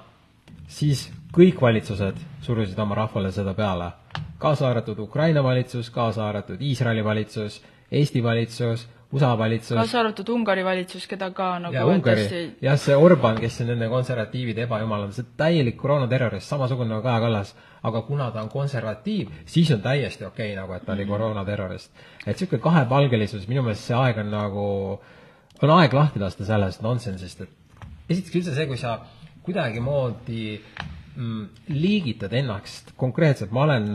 siis 0.71 1.07
kõik 1.35 1.61
valitsused 1.63 2.19
surusid 2.45 2.79
oma 2.83 2.99
rahvale 2.99 3.31
seda 3.33 3.55
peale. 3.55 3.93
kaasa 4.39 4.69
arvatud 4.69 4.99
Ukraina 4.99 5.43
valitsus, 5.43 5.91
kaasa 5.91 6.29
arvatud 6.29 6.61
Iisraeli 6.61 7.05
valitsus, 7.05 7.63
Eesti 7.91 8.23
valitsus, 8.23 8.89
USA 9.15 9.33
valitsus. 9.39 9.77
kaasa 9.79 10.01
arvatud 10.01 10.29
Ungari 10.35 10.65
valitsus, 10.67 11.07
keda 11.11 11.31
ka 11.31 11.53
nagu 11.63 11.75
ja 11.75 11.87
Ungari, 11.87 12.27
jah, 12.63 12.79
see 12.81 12.97
Orban, 12.97 13.41
kes 13.41 13.61
on 13.63 13.73
nende 13.73 13.89
konservatiivide 13.93 14.67
ebajumalad, 14.69 15.15
see 15.17 15.33
täielik 15.39 15.79
koroonaterrorist, 15.81 16.51
samasugune 16.51 16.91
nagu 16.91 17.03
Kaja 17.07 17.21
Kallas. 17.25 17.55
aga 17.85 18.01
kuna 18.03 18.31
ta 18.33 18.41
on 18.41 18.49
konservatiiv, 18.49 19.29
siis 19.47 19.71
on 19.71 19.83
täiesti 19.85 20.25
okei 20.25 20.53
okay, 20.53 20.57
nagu, 20.57 20.73
et 20.73 20.87
ta 20.87 20.93
oli 20.93 21.05
mhm. 21.05 21.13
koroonaterrorist. 21.13 21.93
et 22.27 22.33
niisugune 22.33 22.63
kahepalgelisus, 22.63 23.49
minu 23.49 23.63
meelest 23.63 23.91
see 23.91 23.97
aeg 23.97 24.19
on 24.25 24.31
nagu 24.33 24.65
äh, 24.95 25.13
on 25.63 25.73
aeg 25.79 25.95
lahti 25.95 26.23
lasta 26.23 26.47
sellest 26.47 26.83
nonsensist, 26.85 27.45
et 27.45 28.11
esiteks 28.11 28.39
üldse 28.41 28.55
see, 28.57 28.67
kui 28.71 28.81
sa 28.81 28.97
kuidagimoodi 29.45 30.43
mm, 30.59 31.43
liigitad 31.73 32.33
ennast 32.35 32.95
konkreetselt, 33.01 33.53
ma 33.55 33.67
olen 33.69 33.91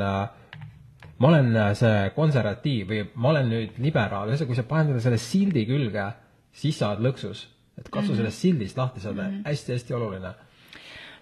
ma 1.20 1.28
olen 1.28 1.56
see 1.76 2.12
konservatiiv 2.16 2.92
või 2.92 3.06
ma 3.20 3.34
olen 3.34 3.50
nüüd 3.52 3.80
liberaal, 3.84 4.32
ühesõnaga, 4.32 4.52
kui 4.52 4.60
sa 4.60 4.68
paned 4.68 4.92
endale 4.92 5.04
selle 5.04 5.20
sildi 5.22 5.66
külge, 5.68 6.06
siis 6.56 6.80
sa 6.80 6.94
oled 6.94 7.10
lõksus. 7.10 7.48
et 7.80 7.88
katsu 7.90 8.12
mm 8.12 8.14
-hmm. 8.14 8.18
sellest 8.18 8.42
sildist 8.42 8.78
lahti 8.78 9.00
saada 9.00 9.24
mm 9.24 9.36
-hmm., 9.36 9.48
hästi-hästi 9.48 9.94
oluline. 9.94 10.34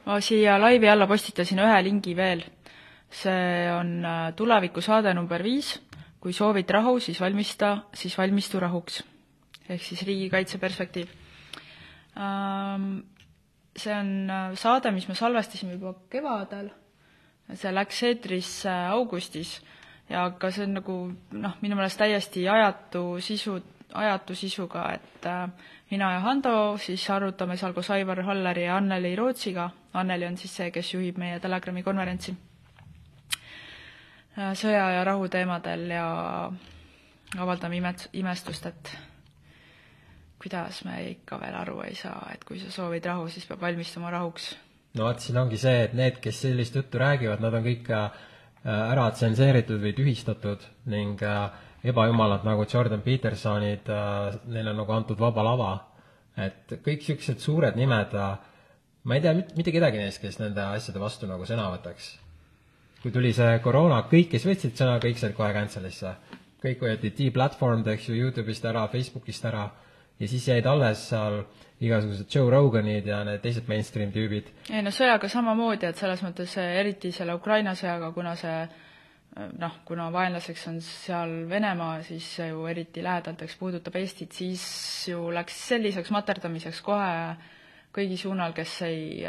ma 0.06 0.22
siia 0.22 0.62
laivi 0.62 0.90
alla 0.90 1.08
postitasin 1.08 1.60
ühe 1.60 1.84
lingi 1.84 2.16
veel. 2.16 2.44
see 3.10 3.72
on 3.72 4.06
äh, 4.06 4.34
tulevikusaade 4.36 5.14
number 5.14 5.44
viis, 5.44 5.82
kui 6.20 6.34
soovid 6.34 6.70
rahu, 6.70 7.00
siis 7.00 7.22
valmista, 7.22 7.78
siis 7.94 8.18
valmistu 8.18 8.60
rahuks 8.60 9.04
ehk 9.70 9.84
siis 9.84 10.02
riigikaitse 10.02 10.58
perspektiiv. 10.58 11.08
Ähm, 12.18 13.00
see 13.78 13.94
on 13.94 14.30
äh, 14.30 14.56
saade, 14.56 14.92
mis 14.92 15.08
me 15.08 15.16
salvestasime 15.16 15.74
juba 15.74 15.94
kevadel, 16.10 16.70
see 17.54 17.72
läks 17.72 18.04
eetrisse 18.04 18.70
augustis 18.70 19.62
ja 20.10 20.30
ka 20.40 20.52
see 20.52 20.68
on 20.68 20.78
nagu 20.80 20.98
noh, 21.32 21.58
minu 21.62 21.76
meelest 21.76 22.00
täiesti 22.00 22.46
ajatu 22.50 23.04
sisu, 23.24 23.58
ajatu 23.94 24.36
sisuga, 24.36 24.86
et 24.96 25.26
äh, 25.28 25.50
mina 25.92 26.12
ja 26.16 26.20
Hando 26.24 26.78
siis 26.82 27.10
arutame 27.10 27.58
seal 27.58 27.74
koos 27.76 27.90
Aivar 27.92 28.22
Halleri 28.28 28.66
ja 28.66 28.78
Anneli 28.78 29.16
Rootsiga, 29.16 29.70
Anneli 29.94 30.28
on 30.28 30.38
siis 30.38 30.56
see, 30.56 30.72
kes 30.72 30.94
juhib 30.94 31.20
meie 31.20 31.40
Telegrami 31.44 31.84
konverentsi, 31.84 32.36
äh, 34.38 34.54
sõja 34.56 34.88
ja 34.96 35.04
rahu 35.08 35.28
teemadel 35.32 35.90
ja 35.92 36.08
avaldame 37.38 37.82
imet-, 37.82 38.08
imestust, 38.14 38.66
et 38.72 38.94
kuidas 40.40 40.84
me 40.86 41.02
ikka 41.10 41.40
veel 41.42 41.56
aru 41.60 41.82
ei 41.84 41.96
saa, 41.98 42.30
et 42.34 42.44
kui 42.48 42.62
sa 42.62 42.72
soovid 42.72 43.06
rahu, 43.10 43.28
siis 43.34 43.48
peab 43.50 43.62
valmistuma 43.62 44.12
rahuks. 44.14 44.54
no 44.96 45.10
vot, 45.10 45.20
siin 45.20 45.38
ongi 45.38 45.60
see, 45.60 45.84
et 45.84 45.94
need, 45.98 46.22
kes 46.24 46.42
sellist 46.46 46.76
juttu 46.76 47.02
räägivad, 47.02 47.44
nad 47.44 47.54
on 47.60 47.66
kõik 47.66 47.92
äh, 47.92 48.26
ära 48.66 49.10
tsenseeritud 49.14 49.82
või 49.82 49.94
tühistatud 49.96 50.64
ning 50.92 51.22
äh, 51.24 51.50
ebajumalad 51.88 52.46
nagu 52.48 52.66
Jordan 52.70 53.02
Petersonid, 53.06 53.90
äh, 53.90 54.38
neile 54.50 54.74
on 54.74 54.82
nagu 54.82 54.94
antud 54.94 55.20
vaba 55.20 55.44
lava. 55.44 55.72
et 56.38 56.70
kõik 56.86 57.02
niisugused 57.02 57.40
suured 57.42 57.76
nimed, 57.76 58.12
ma 59.04 59.16
ei 59.16 59.22
tea 59.22 59.32
mitte 59.34 59.72
kedagi 59.74 59.98
neist, 59.98 60.20
kes 60.22 60.36
nende 60.38 60.62
asjade 60.62 61.00
vastu 61.02 61.26
nagu 61.26 61.46
sõna 61.50 61.72
võtaks. 61.74 62.12
kui 63.02 63.12
tuli 63.12 63.34
see 63.34 63.60
koroona, 63.64 64.04
kõik, 64.12 64.30
kes 64.32 64.46
võtsid 64.46 64.78
sõna, 64.78 65.00
kõik 65.02 65.18
said 65.18 65.34
kohe 65.34 65.54
cancel'isse. 65.54 66.16
kõik 66.62 66.82
võeti 66.82 67.14
deplatform'd, 67.18 67.88
eks 67.88 68.10
ju, 68.10 68.16
Youtube'ist 68.16 68.66
ära, 68.66 68.88
Facebookist 68.88 69.46
ära 69.46 69.70
ja 70.20 70.28
siis 70.28 70.48
jäid 70.48 70.66
alles 70.66 71.04
seal 71.10 71.44
igasugused 71.84 72.34
Joe 72.34 72.50
Roganid 72.50 73.06
ja 73.06 73.22
need 73.28 73.44
teised 73.44 73.68
mainstream 73.70 74.12
tüübid. 74.16 74.50
ei 74.72 74.82
no 74.82 74.94
sõjaga 74.94 75.30
samamoodi, 75.30 75.90
et 75.90 76.00
selles 76.00 76.24
mõttes 76.26 76.58
eriti 76.62 77.12
selle 77.14 77.38
Ukraina 77.38 77.76
sõjaga, 77.78 78.12
kuna 78.16 78.36
see 78.40 78.60
noh, 79.62 79.80
kuna 79.86 80.08
vaenlaseks 80.14 80.68
on 80.72 80.80
seal 80.82 81.34
Venemaa, 81.50 82.02
siis 82.08 82.26
see 82.40 82.50
ju 82.50 82.66
eriti 82.70 83.04
lähedalt, 83.06 83.44
eks 83.46 83.58
puudutab 83.60 83.96
Eestit, 84.00 84.34
siis 84.34 84.64
ju 85.12 85.28
läks 85.34 85.60
selliseks 85.70 86.12
materdamiseks 86.16 86.82
kohe 86.86 87.12
kõigi 87.94 88.18
suunal, 88.22 88.56
kes 88.58 88.80
ei 88.88 89.26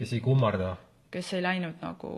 kes 0.00 0.16
ei 0.16 0.22
kummarda 0.24 0.76
kes 1.10 1.32
ei 1.34 1.42
läinud 1.42 1.80
nagu 1.82 2.10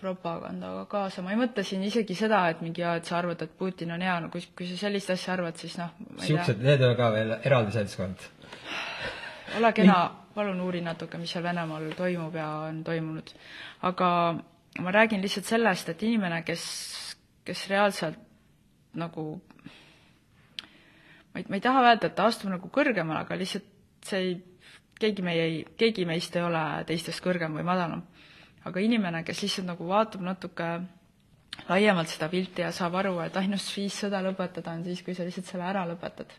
propagandaga 0.00 0.84
kaasa, 0.90 1.22
ma 1.24 1.32
ei 1.32 1.38
mõtle 1.40 1.64
siin 1.64 1.84
isegi 1.86 2.16
seda, 2.16 2.42
et 2.52 2.60
mingi 2.64 2.84
jaa, 2.84 2.98
et 3.00 3.08
sa 3.08 3.16
arvad, 3.18 3.40
et 3.44 3.54
Putin 3.58 3.94
on 3.94 4.04
hea, 4.04 4.18
no 4.20 4.28
kui, 4.32 4.44
kui 4.56 4.68
sa 4.68 4.76
sellist 4.84 5.12
asja 5.14 5.32
arvad, 5.36 5.56
siis 5.60 5.78
noh, 5.80 5.94
niisugused, 6.18 6.60
need 6.64 6.84
on 6.84 6.96
ka 6.98 7.08
veel 7.14 7.36
eraldi 7.38 7.72
seltskond. 7.78 8.26
ole 9.58 9.72
kena, 9.76 9.98
palun 10.34 10.60
uuri 10.60 10.84
natuke, 10.84 11.20
mis 11.20 11.32
seal 11.32 11.44
Venemaal 11.46 11.88
toimub 11.96 12.36
ja 12.36 12.50
on 12.68 12.84
toimunud. 12.84 13.32
aga 13.88 14.10
ma 14.80 14.94
räägin 14.98 15.24
lihtsalt 15.24 15.48
sellest, 15.48 15.88
et 15.88 16.02
inimene, 16.02 16.42
kes, 16.44 16.68
kes 17.48 17.66
reaalselt 17.72 18.20
nagu 18.92 19.40
ma 21.32 21.40
ei, 21.40 21.44
ma 21.48 21.56
ei 21.56 21.64
taha 21.64 21.88
öelda, 21.88 22.08
et 22.08 22.16
ta 22.16 22.28
astub 22.28 22.52
nagu 22.52 22.68
kõrgemale, 22.68 23.24
aga 23.24 23.40
lihtsalt 23.40 23.68
see 24.04 24.20
ei 24.20 24.32
keegi 25.02 25.24
meie 25.26 25.44
ei, 25.48 25.60
keegi 25.78 26.06
meist 26.08 26.36
ei 26.38 26.44
ole 26.46 26.62
teistest 26.88 27.22
kõrgem 27.24 27.58
või 27.58 27.66
madalam. 27.66 28.04
aga 28.64 28.80
inimene, 28.80 29.24
kes 29.26 29.42
lihtsalt 29.42 29.66
nagu 29.72 29.86
vaatab 29.88 30.22
natuke 30.22 30.68
laiemalt 31.68 32.08
seda 32.08 32.28
pilti 32.32 32.62
ja 32.62 32.70
saab 32.72 32.96
aru, 33.00 33.16
et 33.24 33.36
ainus 33.36 33.66
viis 33.76 33.98
sõda 34.04 34.22
lõpetada 34.24 34.74
on 34.76 34.84
siis, 34.86 35.02
kui 35.02 35.14
sa 35.14 35.26
lihtsalt 35.26 35.50
selle 35.50 35.68
ära 35.68 35.84
lõpetad. 35.88 36.32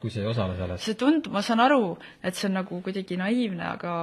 kui 0.00 0.10
sa 0.10 0.20
ei 0.20 0.26
osale 0.30 0.56
selles. 0.56 0.84
see 0.84 0.98
tundub, 1.00 1.32
ma 1.32 1.42
saan 1.42 1.60
aru, 1.64 1.96
et 2.22 2.36
see 2.36 2.48
on 2.48 2.60
nagu 2.60 2.80
kuidagi 2.84 3.18
naiivne, 3.20 3.66
aga 3.68 3.94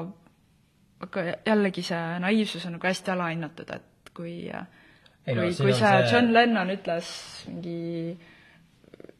aga 1.02 1.26
jällegi 1.48 1.84
see 1.86 2.20
naiivsus 2.22 2.66
on 2.68 2.78
nagu 2.78 2.88
hästi 2.88 3.12
alahinnatud, 3.16 3.74
et 3.74 4.14
kui 4.14 4.36
ei, 4.52 5.36
no, 5.36 5.42
kui, 5.42 5.56
kui 5.56 5.74
see 5.78 5.94
John 6.12 6.32
Lennon 6.34 6.74
ütles 6.74 7.10
mingi 7.50 8.18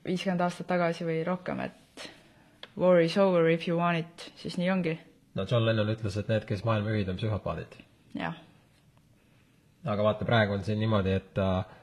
viiskümmend 0.06 0.42
aastat 0.46 0.70
tagasi 0.70 1.06
või 1.08 1.22
rohkem, 1.26 1.62
et 1.66 1.81
war 2.78 3.02
is 3.02 3.18
over 3.18 3.50
if 3.50 3.68
you 3.68 3.78
want 3.78 4.00
it, 4.00 4.32
siis 4.36 4.58
nii 4.58 4.72
ongi. 4.72 4.98
no 5.36 5.46
John 5.52 5.66
Lennon 5.66 5.92
ütles, 5.94 6.18
et 6.20 6.32
need, 6.32 6.46
kes 6.48 6.64
maailma 6.68 6.94
juhid, 6.94 7.10
on 7.12 7.20
psühhopaadid. 7.20 7.78
jah. 8.16 8.36
aga 9.86 10.04
vaata, 10.04 10.26
praegu 10.26 10.54
on 10.58 10.64
siin 10.64 10.80
niimoodi, 10.80 11.14
et 11.20 11.38
äh, 11.42 11.78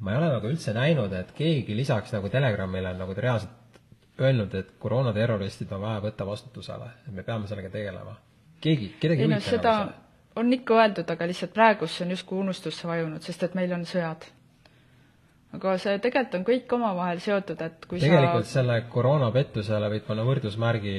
ma 0.00 0.12
ei 0.12 0.20
ole 0.20 0.30
nagu 0.34 0.50
üldse 0.50 0.74
näinud, 0.76 1.12
et 1.12 1.32
keegi 1.36 1.76
lisaks 1.76 2.12
nagu 2.16 2.28
Telegramile 2.28 2.94
on 2.94 3.02
nagu 3.04 3.16
reaalselt 3.18 3.80
öelnud, 4.20 4.54
et 4.54 4.74
koroonaterroristid 4.78 5.72
on 5.72 5.80
vaja 5.86 6.02
võtta 6.04 6.26
vastutusele, 6.28 6.90
et 7.06 7.14
me 7.14 7.24
peame 7.26 7.48
sellega 7.50 7.70
tegelema. 7.72 8.16
keegi, 8.60 8.94
kedagi 9.00 9.24
ei 9.24 9.26
huvita 9.26 9.40
no, 9.40 9.50
seda 9.50 9.74
see. 9.84 9.98
on 10.42 10.52
ikka 10.52 10.78
öeldud, 10.82 11.10
aga 11.16 11.26
lihtsalt 11.30 11.54
praegu 11.54 11.88
see 11.90 12.06
on 12.06 12.14
justkui 12.16 12.38
unustusse 12.38 12.88
vajunud, 12.88 13.22
sest 13.22 13.42
et 13.48 13.58
meil 13.58 13.72
on 13.72 13.86
sõjad 13.88 14.28
aga 15.52 15.74
see 15.80 15.98
tegelikult 16.00 16.36
on 16.38 16.44
kõik 16.46 16.72
omavahel 16.78 17.18
seotud, 17.20 17.60
et 17.60 17.84
kui 17.88 18.00
tegelikult 18.00 18.46
sa... 18.48 18.54
selle 18.58 18.78
koroonapettusele 18.92 19.90
võid 19.92 20.06
panna 20.06 20.24
võrdusmärgi 20.24 20.94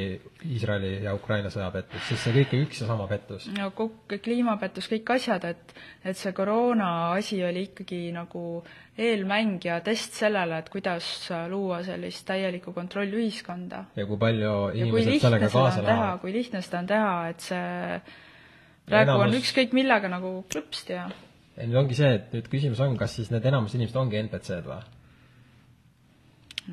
Iisraeli 0.53 0.91
ja 1.07 1.15
Ukraina 1.17 1.49
sõjapettus, 1.53 2.03
sest 2.09 2.27
see 2.27 2.35
kõik 2.35 2.53
on 2.53 2.65
üks 2.67 2.83
ja 2.83 2.89
sama 2.91 3.07
pettus. 3.09 3.47
no 3.57 3.71
kõik 3.77 4.13
kliimapettus, 4.21 4.89
kõik 4.91 5.09
asjad, 5.15 5.47
et 5.49 5.75
et 6.05 6.19
see 6.19 6.35
koroona 6.37 6.91
asi 7.15 7.41
oli 7.45 7.65
ikkagi 7.71 8.03
nagu 8.13 8.61
eelmäng 8.93 9.65
ja 9.65 9.79
test 9.81 10.19
sellele, 10.21 10.61
et 10.61 10.69
kuidas 10.69 11.09
luua 11.49 11.81
sellist 11.87 12.27
täielikku 12.29 12.75
kontrolli 12.77 13.23
ühiskonda. 13.23 13.87
ja 13.97 14.05
kui 14.05 14.21
palju 14.21 14.55
inimesed 14.77 15.09
kui 15.09 15.25
sellega 15.25 15.49
kaasa 15.49 15.81
lähevad. 15.81 16.21
kui 16.21 16.37
lihtne 16.37 16.61
seda 16.61 16.83
on 16.83 16.93
teha, 16.93 17.13
et 17.33 17.49
see 17.49 18.01
praegu 18.85 19.15
enamus... 19.17 19.27
on 19.31 19.41
ükskõik 19.41 19.73
millega 19.73 20.13
nagu 20.13 20.43
klõpsti 20.45 20.99
ja 21.01 21.09
ja 21.57 21.67
nüüd 21.67 21.79
ongi 21.83 21.97
see, 21.97 22.13
et 22.17 22.33
nüüd 22.33 22.49
küsimus 22.51 22.81
on, 22.83 22.97
kas 22.97 23.15
siis 23.19 23.31
need 23.33 23.45
enamus 23.45 23.75
inimesed 23.77 23.99
ongi 23.99 24.21
NPC-d 24.23 24.65
või? 24.69 24.81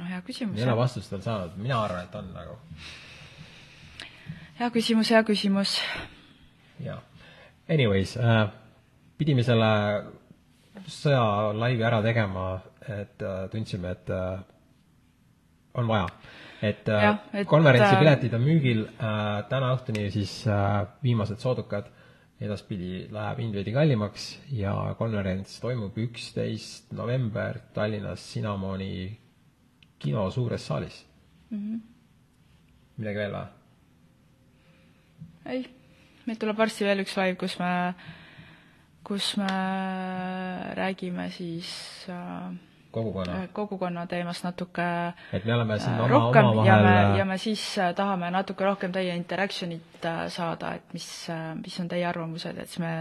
no 0.01 0.07
hea 0.09 0.21
küsimus. 0.27 0.59
ei 0.59 0.67
ole 0.67 0.77
vastust 0.79 1.13
veel 1.13 1.23
saanud, 1.25 1.59
mina 1.61 1.83
arvan, 1.85 2.07
et 2.07 2.15
on 2.21 2.31
nagu. 2.37 2.57
hea 4.61 4.71
küsimus, 4.75 5.13
hea 5.13 5.23
küsimus. 5.27 5.77
jaa. 6.85 7.01
Anyways 7.71 8.17
äh,, 8.19 8.49
pidime 9.19 9.45
selle 9.47 9.71
sõja 10.91 11.53
laivi 11.55 11.85
ära 11.87 12.01
tegema, 12.03 12.47
et 12.89 13.23
äh, 13.23 13.45
tundsime, 13.53 13.93
et 13.95 14.11
äh, 14.11 14.41
on 15.79 15.87
vaja. 15.91 16.09
et, 16.63 16.89
äh, 16.89 17.05
ja, 17.05 17.13
et 17.33 17.49
konverentsipiletid 17.49 18.33
äh, 18.33 18.37
on 18.41 18.45
müügil 18.45 18.83
äh, 18.89 19.45
täna 19.49 19.71
õhtuni 19.77 20.11
siis 20.13 20.33
äh, 20.49 20.83
viimased 21.03 21.41
soodukad 21.41 21.89
edaspidi 22.41 23.07
läheb 23.13 23.43
hind 23.43 23.57
veidi 23.59 23.73
kallimaks 23.75 24.31
ja 24.57 24.73
konverents 24.99 25.59
toimub 25.61 25.97
üksteist 26.01 26.93
november 26.97 27.61
Tallinnas 27.75 28.25
Cinnamoni 28.33 29.19
kino 30.01 30.25
suures 30.31 30.65
saalis 30.67 31.03
mm. 31.51 31.59
-hmm. 31.59 31.81
midagi 32.97 33.23
veel 33.23 33.37
või? 33.37 33.47
ei, 35.53 35.67
meil 36.27 36.41
tuleb 36.41 36.57
varsti 36.57 36.85
veel 36.89 37.05
üks 37.05 37.17
live, 37.21 37.37
kus 37.37 37.59
me, 37.61 37.75
kus 39.05 39.37
me 39.37 39.53
räägime 40.81 41.31
siis 41.37 41.71
äh, 42.09 42.51
kogukonna, 42.91 43.43
äh, 43.43 43.49
kogukonna 43.53 44.07
teemast 44.07 44.45
natuke 44.45 44.85
et 45.33 45.45
me 45.45 45.55
oleme 45.55 45.79
siin 45.79 45.95
äh, 45.95 46.05
oma, 46.05 46.09
rohkem 46.09 46.51
oma 46.53 46.67
ja 46.67 46.77
me, 46.83 46.95
ja 47.19 47.25
me 47.25 47.39
siis 47.39 47.63
äh, 47.79 47.95
tahame 47.97 48.31
natuke 48.35 48.65
rohkem 48.65 48.93
teie 48.93 49.15
interaction'it 49.19 50.09
saada, 50.29 50.75
et 50.79 50.95
mis, 50.97 51.09
mis 51.63 51.81
on 51.83 51.91
teie 51.91 52.07
arvamused, 52.09 52.59
et 52.59 52.69
siis 52.69 52.83
me 52.83 52.95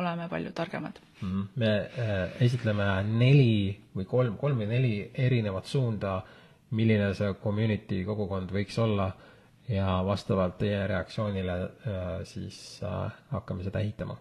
oleme 0.00 0.28
palju 0.28 0.52
targemad 0.56 1.00
mm. 1.20 1.28
-hmm. 1.28 1.46
me 1.56 1.72
esitleme 2.40 2.86
neli 3.10 3.76
või 3.96 4.06
kolm, 4.08 4.36
kolm 4.40 4.64
või 4.64 4.70
neli 4.70 4.94
erinevat 5.14 5.66
suunda, 5.66 6.22
milline 6.70 7.14
see 7.14 7.34
community 7.42 8.04
kogukond 8.04 8.52
võiks 8.52 8.78
olla 8.78 9.12
ja 9.68 10.00
vastavalt 10.04 10.58
teie 10.58 10.86
reaktsioonile 10.86 11.56
siis 12.24 12.80
hakkame 13.30 13.62
seda 13.62 13.80
ehitama 13.80 14.16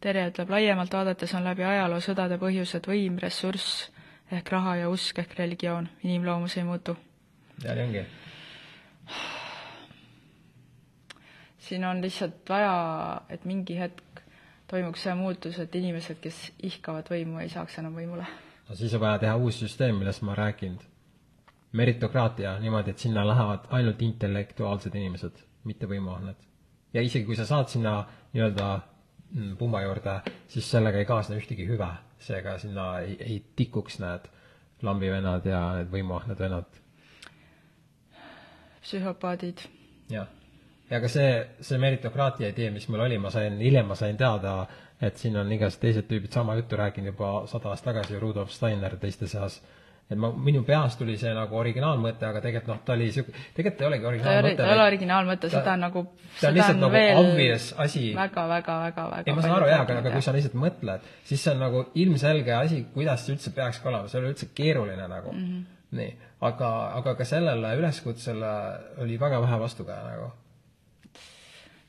Terje 0.00 0.28
ütleb, 0.30 0.50
laiemalt 0.50 0.92
vaadates 0.94 1.32
on 1.34 1.42
läbi 1.42 1.64
ajaloo 1.66 1.98
sõdade 2.04 2.36
põhjused 2.38 2.86
võim, 2.86 3.16
ressurss 3.18 3.88
ehk 4.30 4.50
raha 4.52 4.76
ja 4.82 4.90
usk 4.92 5.18
ehk 5.18 5.32
religioon, 5.38 5.88
inimloomus 6.04 6.56
ei 6.56 6.64
muutu. 6.64 6.96
ja 7.64 7.74
nii 7.74 7.84
ongi. 7.84 8.04
siin 11.68 11.84
on 11.84 12.02
lihtsalt 12.02 12.48
vaja, 12.48 13.22
et 13.28 13.44
mingi 13.44 13.78
hetk 13.78 14.22
toimuks 14.68 15.02
see 15.02 15.14
muutus, 15.14 15.58
et 15.58 15.74
inimesed, 15.74 16.20
kes 16.20 16.52
ihkavad 16.70 17.08
võimu, 17.10 17.40
ei 17.42 17.48
saaks 17.48 17.78
enam 17.82 17.96
võimule. 17.98 18.26
no 18.68 18.76
siis 18.76 18.94
on 18.94 19.00
vaja 19.00 19.18
teha 19.24 19.36
uus 19.36 19.58
süsteem, 19.64 19.98
millest 19.98 20.22
ma 20.22 20.34
rääkinud. 20.38 20.84
meritokraatia 21.72 22.58
niimoodi, 22.60 22.90
et 22.90 22.98
sinna 22.98 23.26
lähevad 23.26 23.66
ainult 23.70 24.02
intellektuaalsed 24.02 24.94
inimesed, 24.94 25.42
mitte 25.64 25.86
võimuahned. 25.86 26.36
ja 26.92 27.02
isegi, 27.02 27.24
kui 27.26 27.36
sa 27.36 27.46
saad 27.46 27.68
sinna 27.68 28.04
nii-öelda 28.32 28.68
pumba 29.58 29.82
juurde, 29.82 30.20
siis 30.48 30.70
sellega 30.70 30.98
ei 30.98 31.08
kaasne 31.08 31.36
ühtegi 31.36 31.66
hüve. 31.68 31.88
seega 32.18 32.56
sinna 32.58 32.98
ei, 32.98 33.16
ei 33.20 33.44
tikuks 33.56 34.00
need 34.02 34.24
lambivennad 34.82 35.44
ja 35.46 35.60
need 35.76 35.90
võimuahned 35.92 36.38
vennad. 36.38 36.80
psühhopaadid 38.82 39.62
jah. 40.10 40.26
ja 40.90 41.00
ka 41.00 41.08
see, 41.08 41.32
see 41.60 41.78
meritokraatia 41.78 42.48
idee, 42.54 42.70
mis 42.70 42.88
mul 42.88 43.04
oli, 43.06 43.18
ma 43.18 43.30
sain, 43.30 43.58
hiljem 43.60 43.86
ma 43.86 43.94
sain 43.94 44.16
teada, 44.16 44.66
et 45.00 45.16
siin 45.16 45.36
on 45.36 45.52
igasugused 45.52 45.82
teised 45.82 46.08
tüübid 46.08 46.32
sama 46.32 46.56
juttu 46.58 46.76
rääkinud 46.76 47.12
juba 47.12 47.32
sada 47.46 47.70
aastat 47.74 47.92
tagasi, 47.92 48.18
Rudolf 48.18 48.50
Steiner 48.50 48.96
teiste 48.96 49.28
seas 49.28 49.60
et 50.08 50.16
ma, 50.16 50.30
minu 50.32 50.62
peas 50.64 50.94
tuli 50.96 51.18
see 51.20 51.30
nagu 51.36 51.56
originaalmõte, 51.60 52.24
aga 52.24 52.40
tegelikult 52.40 52.70
noh, 52.70 52.78
ta 52.86 52.94
oli 52.94 53.10
sihuke, 53.12 53.32
tegelikult 53.56 53.82
ei 53.82 53.88
olegi 53.90 54.06
originaalmõte. 54.10 54.56
ta 54.56 54.68
ei 54.68 54.74
ole 54.74 54.84
originaalmõte, 54.86 55.50
seda 55.52 55.74
on 55.74 55.82
nagu 55.84 56.02
ta 56.38 56.48
on 56.48 56.54
lihtsalt 56.56 56.80
nagu 56.80 57.00
obvious 57.20 57.66
asi. 57.84 58.04
väga, 58.16 58.44
väga, 58.54 58.76
väga, 58.86 59.04
väga 59.12 59.28
ei, 59.28 59.34
ma 59.36 59.44
saan 59.44 59.56
aru 59.58 59.66
jaa, 59.68 59.80
aga, 59.84 59.98
aga 60.00 60.12
kui 60.14 60.24
sa 60.24 60.32
lihtsalt 60.36 60.56
mõtled, 60.62 61.10
siis 61.28 61.44
see 61.44 61.52
on 61.52 61.60
nagu 61.60 61.82
ilmselge 62.04 62.54
asi, 62.56 62.78
kuidas 62.94 63.26
see 63.26 63.36
üldse 63.36 63.52
peakski 63.58 63.90
olema, 63.90 64.08
see 64.08 64.16
ei 64.16 64.24
ole 64.24 64.32
üldse 64.32 64.48
keeruline 64.60 65.08
nagu 65.12 65.34
mm. 65.34 65.42
-hmm. 65.50 65.66
nii, 66.00 66.14
aga, 66.48 66.70
aga 67.02 67.14
ka 67.18 67.26
sellele 67.28 67.72
üleskutsele 67.82 68.52
oli 69.04 69.18
väga 69.20 69.42
vähe 69.44 69.58
vastukaja 69.60 70.06
nagu. 70.06 70.30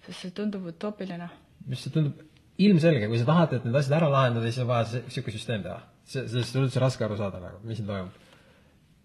sest 0.07 0.25
see 0.25 0.35
tundub 0.41 0.67
utoopiline. 0.73 1.29
mis 1.67 1.87
see 1.87 1.95
tundub 1.95 2.19
ilmselge, 2.59 3.07
kui 3.07 3.23
sa 3.23 3.31
tahad, 3.31 3.55
et 3.55 3.63
need 3.63 3.79
asjad 3.79 3.95
ära 4.01 4.11
lahendada, 4.11 4.51
siis 4.51 4.59
on 4.65 4.67
vaja 4.73 4.99
niisugune 5.05 5.37
süsteem 5.37 5.63
teha 5.63 5.79
see, 6.09 6.25
sellest 6.25 6.57
on 6.57 6.67
üldse 6.67 6.81
raske 6.81 7.05
aru 7.05 7.17
saada 7.19 7.41
nagu, 7.43 7.61
mis 7.67 7.79
siin 7.79 7.89
toimub. 7.89 8.25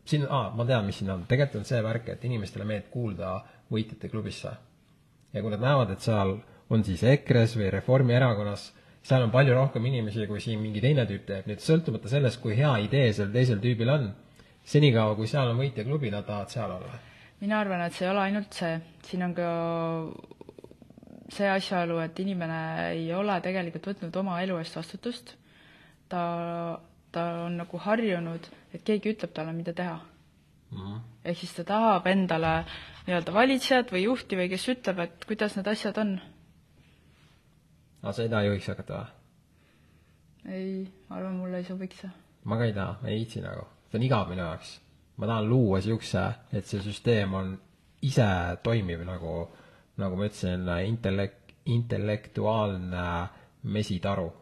siin, 0.05 0.27
aa, 0.29 0.51
ma 0.57 0.67
tean, 0.69 0.87
mis 0.89 1.01
siin 1.01 1.13
on, 1.15 1.27
tegelikult 1.29 1.63
on 1.63 1.69
see 1.69 1.83
värk, 1.85 2.09
et 2.15 2.25
inimestele 2.29 2.67
meeldib 2.69 2.91
kuulda 2.93 3.37
võitjate 3.73 4.11
klubisse. 4.13 4.57
ja 5.33 5.43
kui 5.43 5.53
nad 5.53 5.65
näevad, 5.65 5.95
et 5.95 6.05
seal 6.05 6.37
on 6.71 6.85
siis 6.85 7.03
EKRE-s 7.05 7.59
või 7.59 7.71
Reformierakonnas, 7.75 8.69
seal 9.05 9.25
on 9.27 9.33
palju 9.33 9.55
rohkem 9.57 9.87
inimesi, 9.91 10.27
kui 10.27 10.41
siin 10.41 10.61
mingi 10.63 10.81
teine 10.81 11.05
tüüp 11.09 11.27
teeb, 11.29 11.49
nii 11.49 11.59
et 11.59 11.65
sõltumata 11.65 12.09
sellest, 12.09 12.41
kui 12.43 12.57
hea 12.57 12.73
idee 12.87 13.11
sel 13.13 13.33
teisel 13.35 13.61
tüübil 13.61 13.91
on, 13.93 14.07
senikaua, 14.65 15.17
kui 15.19 15.29
seal 15.29 15.51
on 15.53 15.61
võitjaklubi, 15.61 16.13
nad 16.15 16.25
tahavad 16.29 16.55
seal 16.55 16.79
olla. 16.79 17.01
mina 17.41 17.59
arvan, 17.61 17.83
et 17.85 17.93
see 17.93 18.07
ei 18.07 18.13
ole 18.15 18.23
ainult 18.23 18.57
see, 18.57 18.79
siin 19.05 19.27
on 19.27 19.35
ka 19.37 19.49
see 21.35 21.49
asjaolu, 21.51 21.99
et 22.05 22.19
inimene 22.25 22.61
ei 22.95 23.13
ole 23.13 23.37
tegelikult 23.45 23.91
võtnud 23.91 24.17
oma 24.23 24.41
elu 24.45 24.57
eest 24.63 24.77
vastutust, 24.79 25.35
ta 26.09 26.25
ta 27.15 27.25
on 27.47 27.57
nagu 27.63 27.81
harjunud, 27.87 28.51
et 28.75 28.85
keegi 28.85 29.15
ütleb 29.15 29.33
talle, 29.37 29.53
mida 29.57 29.73
teha 29.73 29.97
mm. 29.97 30.79
-hmm. 30.79 31.01
ehk 31.25 31.39
siis 31.39 31.55
ta 31.57 31.65
tahab 31.65 32.07
endale 32.07 32.55
nii-öelda 33.07 33.35
valitsejat 33.35 33.93
või 33.93 34.05
juhti 34.05 34.39
või 34.41 34.49
kes 34.53 34.69
ütleb, 34.75 35.03
et 35.07 35.27
kuidas 35.29 35.57
need 35.57 35.69
asjad 35.73 35.99
on. 35.99 36.15
aga 38.03 38.13
sa 38.13 38.23
ei 38.23 38.29
taha 38.29 38.49
juhiks 38.49 38.69
hakata 38.73 39.03
või? 39.03 39.13
ei, 40.57 40.93
ma 41.09 41.17
arvan, 41.17 41.37
mulle 41.43 41.59
ei 41.59 41.65
sobiks 41.65 42.01
see. 42.05 42.11
ma 42.45 42.59
ka 42.61 42.65
ei 42.65 42.73
taha, 42.73 42.99
ma 43.03 43.09
ei 43.09 43.21
viitsi 43.23 43.45
nagu, 43.45 43.67
see 43.91 44.01
on 44.01 44.09
igav 44.09 44.29
minu 44.29 44.43
jaoks. 44.43 44.81
ma 45.17 45.27
tahan 45.27 45.49
luua 45.49 45.79
niisuguse, 45.79 46.25
et 46.53 46.67
see 46.67 46.81
süsteem 46.81 47.35
on 47.35 47.59
ise 48.03 48.29
toimiv 48.63 49.05
nagu, 49.09 49.35
nagu 49.97 50.17
ma 50.17 50.27
ütlesin, 50.29 50.69
intellekt, 50.87 51.55
intellektuaalne 51.65 53.05
mesitaru 53.63 54.33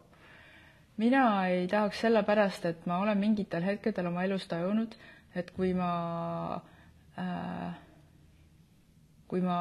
mina 0.97 1.47
ei 1.47 1.67
tahaks 1.67 2.03
sellepärast, 2.05 2.65
et 2.65 2.85
ma 2.85 2.99
olen 3.01 3.17
mingitel 3.17 3.65
hetkedel 3.65 4.07
oma 4.11 4.23
elus 4.27 4.45
tajunud, 4.49 4.93
et 5.35 5.49
kui 5.55 5.73
ma 5.73 5.89
äh,, 7.17 7.73
kui 9.27 9.41
ma 9.41 9.57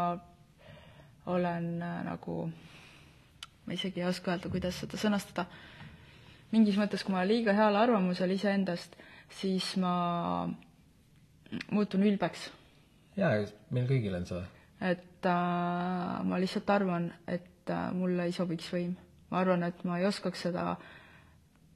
olen 1.26 1.68
äh, 1.82 2.00
nagu, 2.04 2.50
ma 3.66 3.76
isegi 3.76 4.02
ei 4.02 4.08
oska 4.10 4.34
öelda, 4.34 4.50
kuidas 4.52 4.82
seda 4.82 5.00
sõnastada, 5.00 5.46
mingis 6.52 6.76
mõttes, 6.76 7.04
kui 7.04 7.14
ma 7.14 7.22
olen 7.22 7.32
liiga 7.32 7.56
heal 7.56 7.78
arvamusel 7.80 8.34
iseendast, 8.36 8.98
siis 9.32 9.72
ma 9.80 9.94
muutun 11.72 12.04
ülbeks. 12.04 12.50
jaa, 13.16 13.38
meil 13.70 13.88
kõigil 13.88 14.18
on 14.20 14.28
see. 14.28 14.44
et 14.84 15.30
äh, 15.30 16.18
ma 16.28 16.40
lihtsalt 16.42 16.68
arvan, 16.76 17.12
et 17.26 17.70
äh, 17.72 17.88
mulle 17.96 18.28
ei 18.28 18.36
sobiks 18.36 18.68
võim. 18.74 18.98
ma 19.30 19.40
arvan, 19.40 19.62
et 19.64 19.84
ma 19.88 19.96
ei 19.96 20.04
oskaks 20.04 20.44
seda 20.50 20.74
äh, 20.74 20.90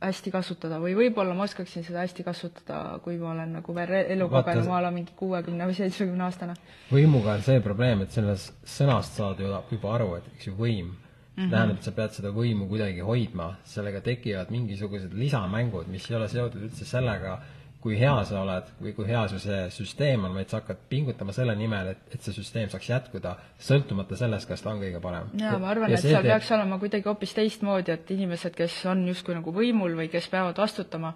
hästi 0.02 0.30
kasutada 0.30 0.78
või 0.80 0.92
võib-olla 0.96 1.34
ma 1.34 1.46
oskaksin 1.46 1.84
seda 1.86 2.02
hästi 2.04 2.24
kasutada, 2.26 2.98
kui 3.04 3.16
ma 3.20 3.30
olen 3.32 3.56
nagu 3.58 3.74
veel 3.76 3.94
elukogenud, 4.02 4.68
ma 4.68 4.80
olen 4.82 4.94
mingi 4.98 5.16
kuuekümne 5.16 5.68
või 5.70 5.76
seitsmekümne 5.78 6.26
aastane. 6.26 6.56
võimuga 6.92 7.38
on 7.38 7.42
see 7.46 7.62
probleem, 7.64 8.04
et 8.04 8.12
sellest 8.12 8.52
sõnast 8.76 9.16
saad 9.16 9.40
ju 9.40 9.48
juba 9.70 9.94
aru, 9.94 10.14
et 10.18 10.28
eks 10.34 10.50
ju 10.50 10.54
võim 10.58 10.92
mm 10.92 11.44
-hmm. 11.44 11.50
tähendab, 11.50 11.76
et 11.76 11.82
sa 11.82 11.92
pead 11.92 12.12
seda 12.12 12.28
võimu 12.28 12.68
kuidagi 12.68 13.00
hoidma, 13.00 13.54
sellega 13.64 14.00
tekivad 14.00 14.50
mingisugused 14.50 15.12
lisamängud, 15.12 15.88
mis 15.88 16.10
ei 16.10 16.16
ole 16.16 16.28
seotud 16.28 16.62
üldse 16.68 16.84
sellega, 16.84 17.40
kui 17.86 17.94
hea 18.00 18.14
sa 18.26 18.40
oled 18.42 18.70
või 18.82 18.92
kui 18.96 19.06
hea 19.06 19.20
su 19.30 19.38
see 19.38 19.58
süsteem 19.70 20.24
on, 20.26 20.32
vaid 20.34 20.50
sa 20.50 20.58
hakkad 20.58 20.80
pingutama 20.90 21.30
selle 21.34 21.54
nimel, 21.54 21.92
et, 21.92 22.00
et 22.16 22.24
see 22.24 22.34
süsteem 22.34 22.70
saaks 22.72 22.88
jätkuda, 22.90 23.36
sõltumata 23.62 24.18
sellest, 24.18 24.48
kas 24.50 24.64
ta 24.64 24.72
on 24.72 24.80
kõige 24.82 24.98
parem. 25.04 25.28
jaa, 25.38 25.54
ma 25.62 25.70
arvan, 25.70 25.94
et 25.94 26.02
seal 26.02 26.18
teeb... 26.18 26.32
peaks 26.32 26.50
olema 26.56 26.80
kuidagi 26.82 27.06
hoopis 27.06 27.34
teistmoodi, 27.36 27.94
et 27.94 28.10
inimesed, 28.16 28.56
kes 28.58 28.80
on 28.90 29.04
justkui 29.06 29.36
nagu 29.38 29.54
võimul 29.54 29.94
või 30.00 30.08
kes 30.10 30.26
peavad 30.32 30.58
vastutama, 30.58 31.12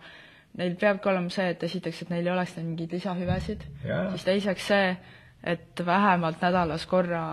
neil 0.61 0.77
peabki 0.79 1.11
olema 1.11 1.35
see, 1.35 1.49
et 1.57 1.67
esiteks, 1.67 2.05
et 2.05 2.15
neil 2.15 2.31
ei 2.31 2.35
oleks 2.37 2.55
mingeid 2.61 2.95
lisahüvesid, 3.01 3.67
siis 3.83 4.29
teiseks 4.29 4.71
see, 4.71 4.95
et 5.51 5.85
vähemalt 5.87 6.39
nädalas 6.47 6.87
korra 6.87 7.25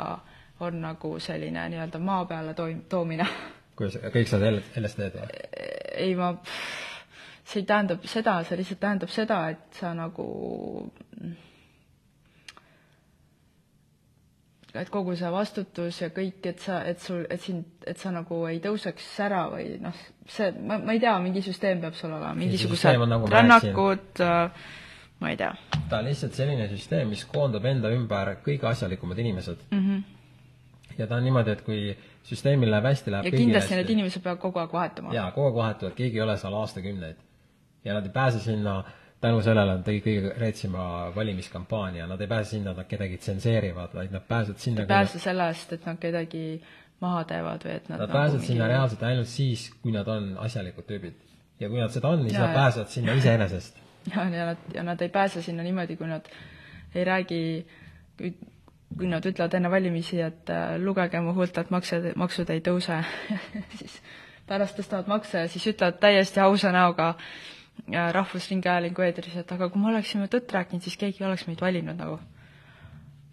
on 0.65 0.81
nagu 0.81 1.13
selline 1.21 1.69
nii-öelda 1.75 2.01
maa 2.01 2.25
peale 2.25 2.57
toim-, 2.57 2.87
toomine. 2.89 3.29
kuidas, 3.77 4.01
kõik 4.17 4.33
saavad 4.33 4.63
LSD-d 4.81 5.21
või? 5.21 5.41
ei, 6.07 6.17
ma 6.17 6.33
see 7.47 7.61
ei 7.63 7.67
tähendab 7.67 8.07
seda, 8.11 8.39
see 8.43 8.59
lihtsalt 8.59 8.81
tähendab 8.83 9.11
seda, 9.13 9.41
et 9.53 9.79
sa 9.79 9.93
nagu 9.95 10.25
et 14.81 14.89
kogu 14.93 15.15
see 15.17 15.29
vastutus 15.31 16.01
ja 16.01 16.09
kõik, 16.13 16.41
et 16.51 16.59
sa, 16.61 16.81
et 16.85 16.99
sul, 17.01 17.23
et 17.33 17.41
sind, 17.41 17.65
et 17.87 17.97
sa 17.97 18.11
nagu 18.13 18.41
ei 18.49 18.59
tõuseks 18.63 19.07
ära 19.25 19.45
või 19.53 19.77
noh, 19.81 19.95
see, 20.29 20.51
ma, 20.59 20.77
ma 20.83 20.95
ei 20.95 21.01
tea, 21.01 21.15
mingi 21.23 21.41
süsteem 21.45 21.81
peab 21.83 21.95
sul 21.97 22.11
olema, 22.11 22.33
mingisugused 22.37 23.07
nagu 23.09 23.31
rännakud, 23.31 24.21
äh, 24.25 24.67
ma 25.23 25.31
ei 25.31 25.39
tea. 25.39 25.53
ta 25.89 26.01
on 26.01 26.11
lihtsalt 26.11 26.35
selline 26.37 26.67
süsteem, 26.73 27.09
mis 27.13 27.23
koondab 27.31 27.65
enda 27.69 27.93
ümber 27.95 28.35
kõige 28.45 28.69
asjalikumad 28.69 29.23
inimesed 29.23 29.63
mm. 29.71 29.85
-hmm. 29.87 30.99
ja 30.99 31.07
ta 31.07 31.15
on 31.15 31.25
niimoodi, 31.25 31.55
et 31.55 31.63
kui 31.65 31.95
süsteemil 32.27 32.71
läheb 32.71 32.91
hästi, 32.91 33.15
läheb 33.15 33.31
ja 33.31 33.31
kindlasti 33.31 33.73
hästi. 33.73 33.81
need 33.81 33.95
inimesed 33.95 34.21
peavad 34.21 34.43
kogu 34.43 34.59
aeg 34.59 34.73
vahetuma. 34.73 35.15
jaa, 35.15 35.31
kogu 35.31 35.47
aeg 35.47 35.61
vahetuvad, 35.63 35.95
keegi 35.95 36.19
ei 36.19 36.27
ole 36.27 36.37
seal 36.37 36.59
aastakümneid 36.59 37.26
ja 37.87 37.95
nad 37.95 38.05
ei 38.05 38.11
pääse 38.13 38.39
sinna 38.43 38.81
tänu 39.21 39.41
sellele 39.41 39.77
nad 39.77 39.85
tegid 39.85 40.05
kõige 40.05 40.33
reetsima 40.37 40.87
valimiskampaania, 41.15 42.07
nad 42.09 42.21
ei 42.21 42.29
pääse 42.29 42.57
sinna, 42.57 42.73
et 42.73 42.81
nad 42.81 42.89
kedagi 42.89 43.17
tsenseerivad, 43.21 43.95
vaid 43.97 44.11
nad 44.13 44.25
pääsevad 44.27 44.61
sinna 44.61 44.83
ei 44.83 44.91
pääse 44.91 45.21
sellest, 45.21 45.73
et 45.73 45.87
nad 45.89 45.97
kedagi 46.01 46.43
maha 47.01 47.23
teevad 47.29 47.65
või 47.65 47.77
et 47.79 47.89
nad 47.89 47.97
Nad 47.99 48.05
nagu 48.05 48.17
pääsevad 48.17 48.41
mingi... 48.41 48.51
sinna 48.51 48.67
reaalselt 48.67 49.07
ainult 49.09 49.31
siis, 49.31 49.69
kui 49.81 49.95
nad 49.95 50.07
on 50.07 50.35
asjalikud 50.43 50.85
tüübid. 50.89 51.25
ja 51.59 51.69
kui 51.69 51.81
nad 51.81 51.93
seda 51.93 52.13
on, 52.13 52.21
siis 52.27 52.33
ja, 52.33 52.43
nad 52.45 52.53
ja. 52.53 52.59
pääsevad 52.59 52.93
sinna 52.93 53.17
iseenesest. 53.17 53.81
ja, 54.13 54.27
ja 54.29 54.45
nad, 54.51 54.69
ja 54.73 54.83
nad 54.83 55.01
ei 55.01 55.09
pääse 55.09 55.41
sinna 55.41 55.63
niimoodi, 55.63 55.97
kui 55.97 56.07
nad 56.07 56.29
ei 56.95 57.03
räägi, 57.03 57.41
kui 58.97 59.09
nad 59.09 59.25
ütlevad 59.25 59.57
enne 59.57 59.71
valimisi, 59.71 60.21
et 60.21 60.53
äh, 60.53 60.77
lugege 60.77 61.21
mu 61.21 61.33
huult, 61.33 61.57
et 61.57 61.73
maksud, 61.73 62.11
maksud 62.15 62.53
ei 62.53 62.61
tõuse 62.61 63.01
siis 63.81 63.99
pärast 64.47 64.77
tõstavad 64.77 65.09
makse 65.09 65.41
ja 65.43 65.49
siis 65.51 65.65
ütlevad 65.73 65.97
täiesti 65.99 66.39
ausa 66.39 66.71
näoga 66.71 67.09
äh, 67.09 67.56
Rahvusringhäälingu 67.87 69.03
eetris, 69.05 69.35
et 69.39 69.51
aga 69.51 69.69
kui 69.71 69.81
me 69.81 69.91
oleksime 69.93 70.27
tõtt 70.31 70.51
rääkinud, 70.51 70.83
siis 70.83 70.97
keegi 70.99 71.23
ei 71.23 71.27
oleks 71.29 71.45
meid 71.47 71.61
valinud 71.63 71.95
nagu. 71.95 72.19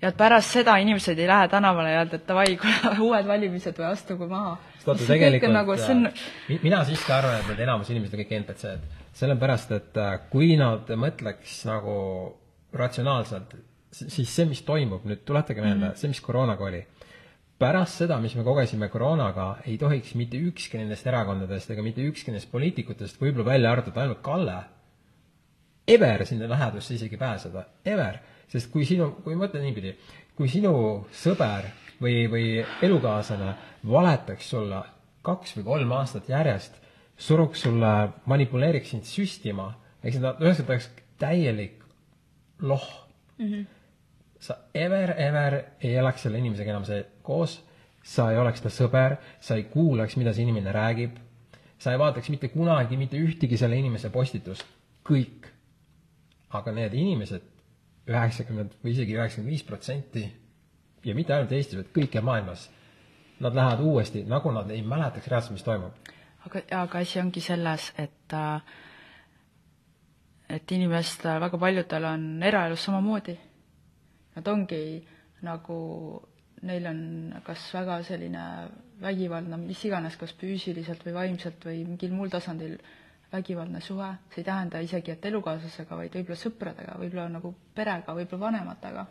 ja 0.02 0.10
et 0.12 0.16
pärast 0.16 0.52
seda 0.52 0.76
inimesed 0.82 1.18
ei 1.18 1.26
lähe 1.26 1.48
tänavale 1.48 1.90
ja 1.90 2.02
öelda, 2.02 2.20
et 2.20 2.28
davai, 2.28 2.58
uued 3.06 3.26
valimised 3.26 3.78
või 3.80 3.86
astugu 3.90 4.28
maha. 4.30 4.56
nagu, 5.56 5.76
on... 5.90 6.08
mina 6.62 6.84
siiski 6.84 7.12
arvan, 7.12 7.40
et 7.40 7.50
need 7.50 7.64
enamus 7.66 7.90
inimesed 7.90 8.18
on 8.18 8.24
kõik 8.24 8.34
NPC-d. 8.40 9.02
sellepärast, 9.20 9.76
et 9.78 10.02
äh, 10.02 10.16
kui 10.30 10.54
nad 10.60 10.90
mõtleks 11.02 11.62
nagu 11.70 11.96
ratsionaalselt, 12.74 13.54
siis 13.94 14.30
see, 14.30 14.46
mis 14.50 14.62
toimub, 14.66 15.06
nüüd 15.06 15.22
tuletage 15.26 15.62
meelde 15.62 15.80
mm, 15.80 15.90
-hmm. 15.90 15.98
see, 15.98 16.14
mis 16.14 16.20
koroonaga 16.20 16.64
oli 16.64 16.82
pärast 17.58 18.00
seda, 18.02 18.18
mis 18.20 18.34
me 18.34 18.44
kogesime 18.46 18.88
koroonaga, 18.92 19.48
ei 19.66 19.76
tohiks 19.78 20.14
mitte 20.18 20.38
ükski 20.50 20.80
nendest 20.80 21.06
erakondadest 21.06 21.70
ega 21.70 21.84
mitte 21.86 22.04
ükski 22.04 22.32
nendest 22.32 22.50
poliitikutest, 22.52 23.20
võib-olla 23.20 23.52
välja 23.52 23.72
arvatud 23.72 24.00
ainult 24.00 24.22
Kalle, 24.24 24.56
ever 25.88 26.24
sinna 26.26 26.48
lähedusse 26.50 26.96
isegi 26.96 27.18
pääseda, 27.20 27.66
ever. 27.84 28.20
sest 28.48 28.70
kui 28.72 28.84
sinu, 28.86 29.10
kui 29.24 29.34
ma 29.34 29.46
mõtlen 29.46 29.64
niipidi, 29.64 29.94
kui 30.36 30.50
sinu 30.52 30.74
sõber 31.14 31.70
või, 32.02 32.26
või 32.30 32.48
elukaaslane 32.84 33.54
valetaks 33.88 34.50
sulle 34.52 34.82
kaks 35.24 35.56
või 35.58 35.64
kolm 35.64 35.94
aastat 35.96 36.28
järjest, 36.28 36.76
suruks 37.16 37.64
sulle, 37.64 37.94
manipuleeriks 38.28 38.92
sind 38.92 39.08
süstima, 39.08 39.70
eks 40.04 40.20
ta 40.20 40.34
ühesõnaga 40.42 40.74
oleks 40.74 40.90
täielik 41.22 41.80
loh 42.60 42.84
mm. 43.38 43.46
-hmm 43.46 43.83
sa 44.44 44.56
ever, 44.76 45.14
ever 45.20 45.56
ei 45.80 45.94
elaks 45.96 46.26
selle 46.26 46.40
inimesega 46.42 46.74
enam 46.74 46.84
see 46.84 47.00
koos, 47.24 47.56
sa 48.04 48.28
ei 48.32 48.38
oleks 48.38 48.60
ta 48.60 48.72
sõber, 48.72 49.16
sa 49.40 49.56
ei 49.56 49.64
kuulaks, 49.72 50.18
mida 50.20 50.34
see 50.36 50.44
inimene 50.44 50.72
räägib, 50.74 51.16
sa 51.80 51.94
ei 51.94 52.00
vaataks 52.00 52.28
mitte 52.32 52.50
kunagi 52.52 52.98
mitte 53.00 53.20
ühtegi 53.20 53.56
selle 53.60 53.78
inimese 53.80 54.12
postitust, 54.12 54.66
kõik. 55.08 55.50
aga 56.54 56.70
need 56.70 56.92
inimesed, 56.94 57.46
üheksakümmend 58.06 58.76
või 58.84 58.92
isegi 58.92 59.16
üheksakümmend 59.16 59.50
viis 59.50 59.64
protsenti 59.66 60.22
ja 61.04 61.14
mitte 61.16 61.34
ainult 61.34 61.52
Eestis, 61.52 61.80
vaid 61.80 61.88
kõikjal 61.96 62.22
maailmas, 62.24 62.68
nad 63.42 63.56
lähevad 63.56 63.80
uuesti, 63.82 64.22
nagu 64.28 64.52
nad 64.54 64.70
ei 64.70 64.84
mäletaks 64.86 65.26
reaalselt, 65.32 65.56
mis 65.56 65.66
toimub. 65.66 66.12
aga, 66.46 66.62
aga 66.84 67.00
asi 67.00 67.18
ongi 67.20 67.42
selles, 67.42 67.88
et 67.98 68.36
äh, 68.36 68.60
et 70.48 70.72
inimestel, 70.76 71.40
väga 71.40 71.58
paljudel 71.58 72.06
on 72.08 72.24
eraelus 72.42 72.84
samamoodi. 72.86 73.36
Nad 74.34 74.48
ongi 74.50 74.82
nagu, 75.46 75.78
neil 76.66 76.86
on 76.90 77.00
kas 77.46 77.68
väga 77.74 78.00
selline 78.06 78.44
vägivaldne, 79.02 79.58
mis 79.60 79.82
iganes, 79.86 80.16
kas 80.18 80.34
füüsiliselt 80.40 81.04
või 81.06 81.14
vaimselt 81.18 81.64
või 81.66 81.82
mingil 81.86 82.14
muul 82.14 82.32
tasandil 82.32 82.76
vägivaldne 83.34 83.80
suhe, 83.82 84.08
see 84.30 84.42
ei 84.42 84.46
tähenda 84.46 84.80
isegi, 84.84 85.14
et 85.14 85.26
elukaaslasega, 85.26 85.96
vaid 85.98 86.14
võib-olla 86.14 86.38
sõpradega, 86.38 86.96
võib-olla 87.00 87.28
nagu 87.36 87.50
perega, 87.74 88.14
võib-olla 88.14 88.46
vanematega. 88.46 89.06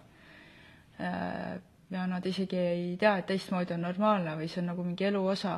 ja 1.94 2.06
nad 2.08 2.26
isegi 2.26 2.58
ei 2.58 2.98
tea, 2.98 3.18
et 3.20 3.28
teistmoodi 3.28 3.74
on 3.76 3.84
normaalne 3.88 4.36
või 4.40 4.48
see 4.50 4.62
on 4.62 4.70
nagu 4.72 4.84
mingi 4.88 5.08
elu 5.10 5.24
osa. 5.36 5.58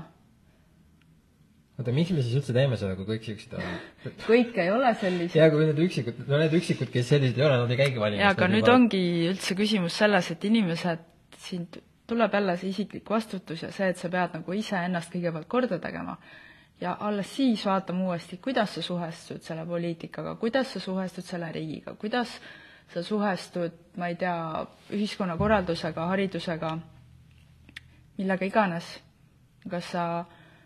Oota, 1.80 1.96
miks 1.96 2.14
me 2.16 2.24
siis 2.24 2.38
üldse 2.40 2.56
teeme 2.56 2.78
seda, 2.80 2.96
kui 3.00 3.08
kõik 3.10 3.28
siuksed 3.28 3.58
on? 3.58 3.74
kõik 4.30 4.62
ei 4.64 4.72
ole 4.74 4.94
sellised. 5.02 5.40
ja 5.40 5.50
kui 5.54 5.68
need 5.68 5.82
üksikud, 5.88 6.24
no 6.30 6.40
need 6.42 6.56
üksikud, 6.60 6.92
kes 6.94 7.12
sellised 7.14 7.42
ei 7.42 7.48
ole, 7.48 7.60
nad 7.64 7.76
ei 7.76 7.82
käigi 7.84 8.02
valimas. 8.02 8.24
jaa, 8.24 8.38
aga 8.38 8.50
nüüd 8.54 8.64
juba... 8.64 8.80
ongi 8.80 9.04
üldse 9.34 9.60
küsimus 9.60 10.00
selles, 10.04 10.32
et 10.32 10.50
inimesed, 10.52 11.06
siin 11.46 11.68
tuleb 12.06 12.34
jälle 12.38 12.58
see 12.62 12.72
isiklik 12.72 13.10
vastutus 13.10 13.66
ja 13.66 13.72
see, 13.76 13.92
et 13.92 14.02
sa 14.02 14.12
pead 14.14 14.40
nagu 14.40 14.58
iseennast 14.58 15.14
kõigepealt 15.14 15.50
korda 15.52 15.80
tegema 15.82 16.20
ja 16.82 16.98
alles 17.00 17.36
siis 17.36 17.66
vaatame 17.66 18.04
uuesti, 18.04 18.38
kuidas 18.38 18.76
sa 18.76 18.82
suhestud 18.82 19.42
selle 19.44 19.66
poliitikaga, 19.66 20.36
kuidas 20.36 20.74
sa 20.74 20.80
suhestud 20.80 21.24
selle 21.24 21.52
riigiga, 21.52 21.96
kuidas 21.96 22.40
sa 22.94 23.04
suhestud, 23.04 23.72
ma 23.98 24.10
ei 24.12 24.16
tea, 24.20 24.66
ühiskonnakorraldusega, 24.94 26.08
haridusega, 26.12 26.78
millega 28.18 28.46
iganes. 28.46 29.00
kas 29.70 29.88
sa, 29.92 30.26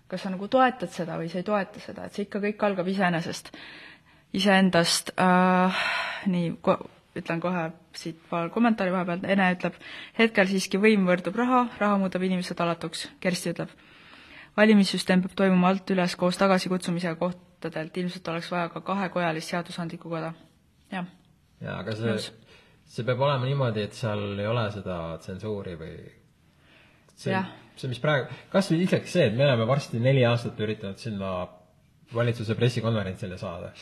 kas 0.09 0.25
sa 0.25 0.31
nagu 0.33 0.47
toetad 0.51 0.91
seda 0.93 1.17
või 1.21 1.29
sa 1.31 1.41
ei 1.41 1.47
toeta 1.47 1.81
seda, 1.83 2.07
et 2.07 2.15
see 2.15 2.25
ikka 2.25 2.41
kõik 2.43 2.63
algab 2.65 2.87
iseenesest, 2.89 3.51
iseendast 4.37 5.13
äh,, 5.21 5.83
nii 6.29 6.53
ütlen 7.19 7.41
kohe 7.41 7.69
siit 7.97 8.19
paar 8.29 8.49
kommentaari 8.53 8.93
vahepeal, 8.93 9.23
Ene 9.33 9.51
ütleb, 9.55 9.77
hetkel 10.17 10.49
siiski 10.49 10.79
võim 10.81 11.07
võrdub 11.09 11.37
raha, 11.39 11.63
raha 11.81 11.99
muudab 12.01 12.25
inimesed 12.25 12.59
alatuks, 12.61 13.07
Kersti 13.23 13.53
ütleb. 13.53 13.71
Valimissüsteem 14.57 15.23
peab 15.23 15.35
toimuma 15.37 15.71
alt 15.71 15.89
üles 15.93 16.15
koos 16.19 16.37
tagasikutsumisega 16.39 17.15
kohtadelt, 17.19 17.97
ilmselt 17.97 18.27
oleks 18.33 18.49
vaja 18.51 18.69
ka 18.73 18.81
kahekojalist 18.85 19.53
seadusandlikku 19.53 20.11
koda, 20.11 20.33
jah. 20.91 21.07
jaa, 21.61 21.79
aga 21.79 21.95
see, 21.95 22.15
see 22.89 23.07
peab 23.07 23.23
olema 23.27 23.47
niimoodi, 23.47 23.85
et 23.87 23.97
seal 23.97 24.23
ei 24.39 24.49
ole 24.49 24.65
seda 24.75 24.99
tsensuuri 25.23 25.75
või 25.79 25.95
see, 27.15 27.43
see, 27.79 27.89
mis 27.91 28.01
praegu, 28.03 28.27
kas 28.51 28.69
või 28.71 28.83
isegi 28.85 29.09
see, 29.11 29.25
et 29.29 29.35
me 29.37 29.47
oleme 29.47 29.67
varsti 29.69 30.01
neli 30.03 30.25
aastat 30.27 30.59
üritanud 30.59 30.99
sinna 31.01 31.33
valitsuse 32.13 32.55
pressikonverentsile 32.57 33.37
saada. 33.39 33.73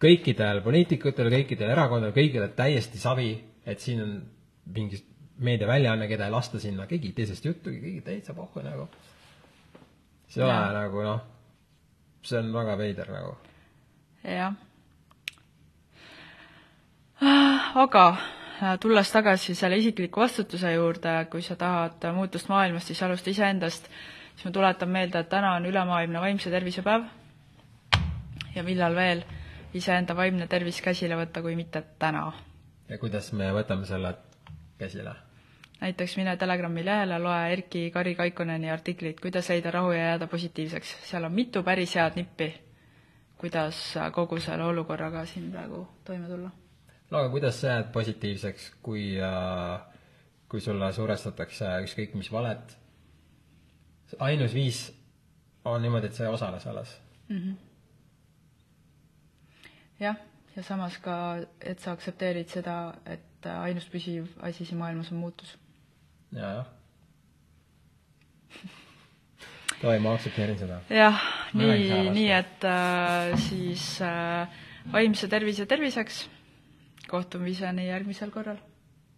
kõikidel 0.00 0.62
poliitikutel, 0.64 1.28
kõikidel 1.32 1.74
erakondadel, 1.74 2.16
kõigil 2.16 2.48
täiesti 2.56 2.98
savi, 2.98 3.32
et 3.66 3.80
siin 3.80 4.02
on 4.02 4.12
mingi 4.74 5.00
meediaväljaanne, 5.40 6.08
keda 6.08 6.28
ei 6.28 6.32
lasta 6.32 6.60
sinna, 6.60 6.86
keegi 6.86 7.10
ei 7.10 7.16
tee 7.16 7.26
sellest 7.26 7.48
juttu, 7.48 7.72
keegi 7.72 8.00
täitsa 8.04 8.34
pohhu 8.36 8.62
nagu 8.64 8.88
see 10.30 10.42
ei 10.44 10.50
ole 10.50 10.72
nagu 10.72 11.02
noh, 11.02 11.20
see 12.22 12.38
on 12.38 12.52
väga 12.54 12.76
veider 12.78 13.08
nagu. 13.10 13.36
jah. 14.24 14.54
aga 17.74 18.04
äh, 18.08 18.39
tulles 18.80 19.12
tagasi 19.12 19.54
selle 19.54 19.76
isikliku 19.80 20.20
vastutuse 20.20 20.72
juurde, 20.72 21.14
kui 21.30 21.42
sa 21.42 21.56
tahad 21.56 22.04
muutust 22.14 22.48
maailmas, 22.48 22.86
siis 22.86 23.02
alusta 23.02 23.30
iseendast, 23.30 23.88
siis 24.34 24.44
ma 24.44 24.50
tuletan 24.50 24.88
meelde, 24.88 25.22
et 25.22 25.28
täna 25.28 25.54
on 25.56 25.66
ülemaailmne 25.66 26.20
vaimse 26.20 26.50
tervise 26.50 26.82
päev 26.82 27.08
ja 28.54 28.62
millal 28.66 28.94
veel 28.94 29.24
iseenda 29.74 30.16
vaimne 30.16 30.46
tervis 30.50 30.80
käsile 30.82 31.16
võtta, 31.16 31.42
kui 31.42 31.56
mitte 31.56 31.82
täna. 31.98 32.32
ja 32.88 32.98
kuidas 32.98 33.32
me 33.32 33.52
võtame 33.54 33.86
selle 33.86 34.14
käsile? 34.78 35.14
näiteks 35.80 36.16
mine 36.16 36.36
Telegrami 36.36 36.84
lehele, 36.84 37.18
loe 37.18 37.52
Erki 37.52 37.90
Kari 37.90 38.14
Kaikoneni 38.14 38.70
artiklit 38.70 39.20
Kuidas 39.20 39.48
leida 39.48 39.70
rahu 39.70 39.92
ja 39.92 40.02
jääda 40.12 40.26
positiivseks. 40.26 40.96
seal 41.10 41.24
on 41.24 41.32
mitu 41.32 41.62
päris 41.62 41.94
head 41.94 42.16
nippi, 42.16 42.54
kuidas 43.38 43.94
kogu 44.12 44.40
selle 44.40 44.64
olukorraga 44.64 45.24
siin 45.26 45.50
praegu 45.52 45.88
toime 46.04 46.28
tulla. 46.28 46.50
No 47.10 47.18
aga 47.18 47.30
kuidas 47.30 47.60
sa 47.60 47.74
jääd 47.74 47.92
positiivseks, 47.92 48.70
kui 48.82 49.04
äh, 49.20 49.80
kui 50.50 50.60
sulle 50.60 50.92
survestatakse 50.92 51.66
ükskõik 51.86 52.16
mis 52.18 52.30
valet? 52.32 52.76
ainus 54.18 54.54
viis 54.54 54.78
on 55.64 55.82
niimoodi, 55.82 56.08
et 56.10 56.16
sa 56.16 56.24
ei 56.24 56.32
osale 56.32 56.58
selles 56.60 56.96
mm. 57.28 57.36
-hmm. 57.36 57.54
jah, 60.00 60.16
ja 60.56 60.62
samas 60.62 60.98
ka, 60.98 61.14
et 61.60 61.78
sa 61.80 61.92
aktsepteerid 61.92 62.48
seda, 62.48 62.94
et 63.06 63.46
ainus 63.46 63.86
püsiv 63.88 64.26
asi 64.42 64.64
siin 64.64 64.78
maailmas 64.78 65.12
on 65.12 65.18
muutus 65.18 65.58
ja, 66.32 66.50
jah. 66.50 66.66
Davai, 69.82 69.98
ma 69.98 70.14
aktsepteerin 70.14 70.58
seda. 70.58 70.80
jah, 70.90 71.22
nii, 71.54 72.10
nii 72.10 72.32
et 72.36 72.64
äh, 72.64 73.38
siis 73.48 74.02
äh, 74.02 74.48
vaimse 74.92 75.28
tervise 75.28 75.66
terviseks, 75.66 76.28
kohtumiseni 77.10 77.88
järgmisel 77.88 78.30
korral 78.34 78.60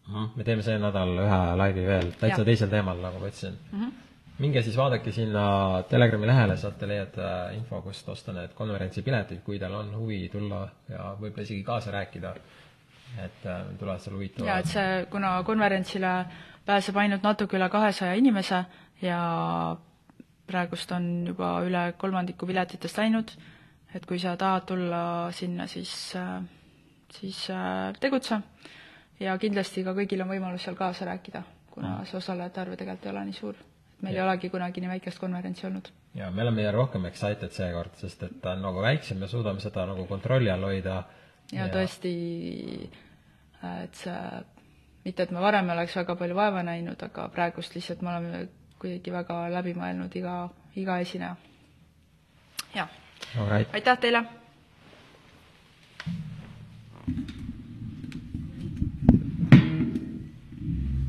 me 0.08 0.44
teeme 0.44 0.62
see 0.66 0.78
nädal 0.82 1.12
ühe 1.24 1.40
laivi 1.58 1.84
veel, 1.86 2.08
täitsa 2.18 2.42
ja. 2.42 2.46
teisel 2.46 2.70
teemal, 2.72 2.98
nagu 3.02 3.20
ma 3.20 3.28
ütlesin 3.30 3.54
mm. 3.54 3.82
-hmm. 3.82 3.92
minge 4.38 4.62
siis 4.62 4.76
vaadake 4.76 5.12
sinna 5.12 5.82
Telegrami 5.88 6.26
lehele, 6.26 6.56
saate 6.56 6.88
leiada 6.88 7.50
info, 7.56 7.82
kust 7.82 8.08
osta 8.08 8.32
need 8.32 8.54
konverentsipiletid, 8.58 9.42
kui 9.44 9.58
teil 9.58 9.74
on 9.74 9.94
huvi 9.96 10.28
tulla 10.32 10.66
ja 10.88 11.14
võib-olla 11.20 11.46
isegi 11.46 11.62
kaasa 11.62 11.90
rääkida. 11.90 12.34
et 13.12 13.46
äh, 13.46 13.64
tulevad 13.78 14.00
seal 14.00 14.14
huvitavad. 14.16 14.48
ja, 14.48 14.58
et 14.58 14.66
see, 14.66 15.06
kuna 15.10 15.42
konverentsile 15.44 16.12
pääseb 16.64 16.96
ainult 16.96 17.22
natuke 17.22 17.56
üle 17.56 17.68
kahesaja 17.68 18.14
inimese 18.14 18.64
ja 19.02 19.76
praegust 20.46 20.92
on 20.92 21.26
juba 21.26 21.60
üle 21.60 21.92
kolmandiku 21.98 22.46
piletitest 22.46 22.98
läinud, 22.98 23.30
et 23.94 24.06
kui 24.06 24.18
sa 24.18 24.36
tahad 24.36 24.64
tulla 24.66 25.28
sinna, 25.30 25.66
siis, 25.66 26.14
siis 27.12 27.50
äh, 27.50 27.92
tegutse. 28.00 28.40
ja 29.20 29.36
kindlasti 29.38 29.84
ka 29.84 29.94
kõigil 29.94 30.22
on 30.24 30.32
võimalus 30.32 30.64
seal 30.66 30.76
kaasa 30.76 31.06
rääkida, 31.06 31.42
kuna 31.70 31.98
see 32.08 32.18
osalejate 32.18 32.60
arv 32.60 32.76
tegelikult 32.76 33.06
ei 33.06 33.12
ole 33.12 33.24
nii 33.28 33.38
suur. 33.38 33.58
meil 34.02 34.16
ja. 34.16 34.22
ei 34.22 34.28
olegi 34.28 34.50
kunagi 34.50 34.80
nii 34.80 34.94
väikest 34.94 35.18
konverentsi 35.18 35.66
olnud. 35.66 35.90
ja 36.14 36.30
me 36.30 36.42
oleme 36.42 36.70
rohkem 36.72 37.06
excited 37.06 37.52
seekord, 37.52 37.94
sest 38.00 38.22
et 38.22 38.40
ta 38.42 38.56
on 38.56 38.62
nagu 38.62 38.82
väiksem 38.82 39.20
ja 39.20 39.28
suudame 39.28 39.60
seda 39.60 39.86
nagu 39.86 40.06
kontrolli 40.06 40.50
all 40.50 40.64
hoida. 40.70 41.02
ja, 41.52 41.68
tõesti, 41.68 42.16
et 43.84 43.94
see 43.94 44.18
mitte, 45.04 45.22
et 45.22 45.30
me 45.30 45.40
varem 45.40 45.70
oleks 45.70 45.96
väga 45.96 46.16
palju 46.16 46.34
vaeva 46.38 46.62
näinud, 46.66 47.02
aga 47.02 47.28
praegust 47.28 47.74
lihtsalt 47.74 48.02
me 48.02 48.14
oleme 48.14 48.44
kuidagi 48.82 49.14
väga 49.14 49.38
läbi 49.54 49.74
mõelnud 49.78 50.14
iga, 50.18 50.36
iga 50.76 50.98
esineja. 51.04 51.36
jah. 52.74 52.88
aitäh 53.72 53.98
teile! 53.98 54.26
Thank 57.06 57.18
you. 57.36 57.41